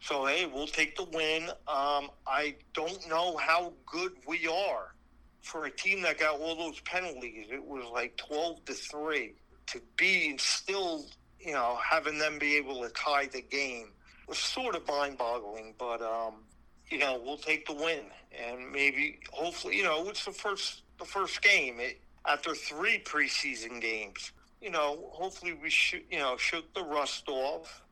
[0.00, 1.48] So hey, we'll take the win.
[1.66, 4.94] Um, I don't know how good we are
[5.42, 7.46] for a team that got all those penalties.
[7.50, 9.34] It was like twelve to three
[9.66, 11.06] to be still,
[11.40, 13.88] you know, having them be able to tie the game
[14.28, 15.74] was sort of mind-boggling.
[15.78, 16.44] But um,
[16.90, 18.04] you know, we'll take the win,
[18.46, 21.80] and maybe, hopefully, you know, it's the first the first game.
[21.80, 24.32] It, after three preseason games.
[24.60, 27.82] You know, hopefully we should, you know, shook the rust off,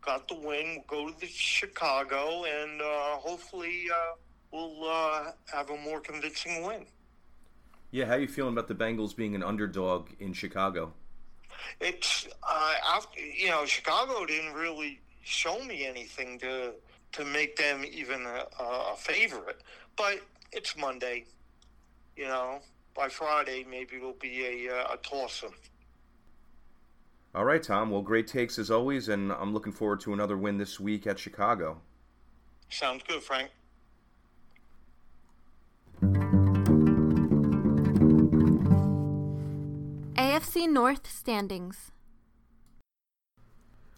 [0.00, 4.14] got the win, we'll go to the Chicago, and uh, hopefully uh,
[4.50, 6.86] we'll uh, have a more convincing win.
[7.90, 10.92] Yeah, how are you feeling about the Bengals being an underdog in Chicago?
[11.80, 16.72] It's, uh, after, you know, Chicago didn't really show me anything to
[17.12, 19.62] to make them even a, a favorite,
[19.96, 20.20] but
[20.52, 21.24] it's Monday,
[22.14, 22.60] you know
[22.96, 25.52] by Friday, maybe it'll be a, uh, a toss-up.
[27.34, 27.90] All right, Tom.
[27.90, 31.18] Well, great takes as always, and I'm looking forward to another win this week at
[31.18, 31.82] Chicago.
[32.70, 33.50] Sounds good, Frank.
[40.16, 41.92] AFC North standings.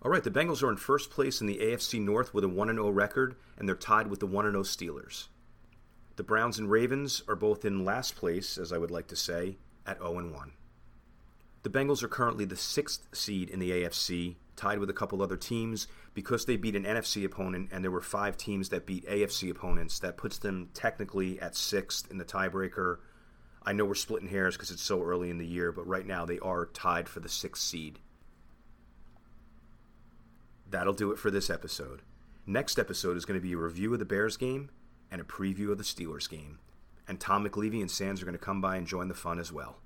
[0.02, 2.68] All right, the Bengals are in first place in the AFC North with a 1
[2.68, 5.28] 0 record, and they're tied with the 1 0 Steelers.
[6.18, 9.56] The Browns and Ravens are both in last place, as I would like to say,
[9.86, 10.52] at 0 1.
[11.62, 15.36] The Bengals are currently the sixth seed in the AFC, tied with a couple other
[15.36, 15.86] teams.
[16.14, 20.00] Because they beat an NFC opponent and there were five teams that beat AFC opponents,
[20.00, 22.98] that puts them technically at sixth in the tiebreaker.
[23.62, 26.26] I know we're splitting hairs because it's so early in the year, but right now
[26.26, 28.00] they are tied for the sixth seed.
[30.68, 32.02] That'll do it for this episode.
[32.44, 34.70] Next episode is going to be a review of the Bears game
[35.10, 36.58] and a preview of the Steelers game.
[37.06, 39.52] And Tom McLeavey and Sans are going to come by and join the fun as
[39.52, 39.78] well.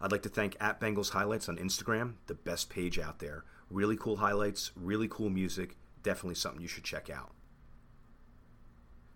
[0.00, 3.44] I'd like to thank at Bengals Highlights on Instagram, the best page out there.
[3.70, 7.32] Really cool highlights, really cool music, definitely something you should check out.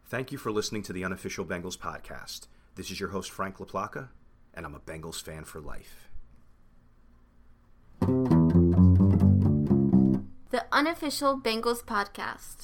[0.06, 2.46] Thank you for listening to the unofficial Bengals podcast.
[2.76, 4.08] This is your host, Frank LaPlaca,
[4.54, 6.08] and I'm a Bengals fan for life.
[10.50, 12.56] The unofficial Bengals podcast.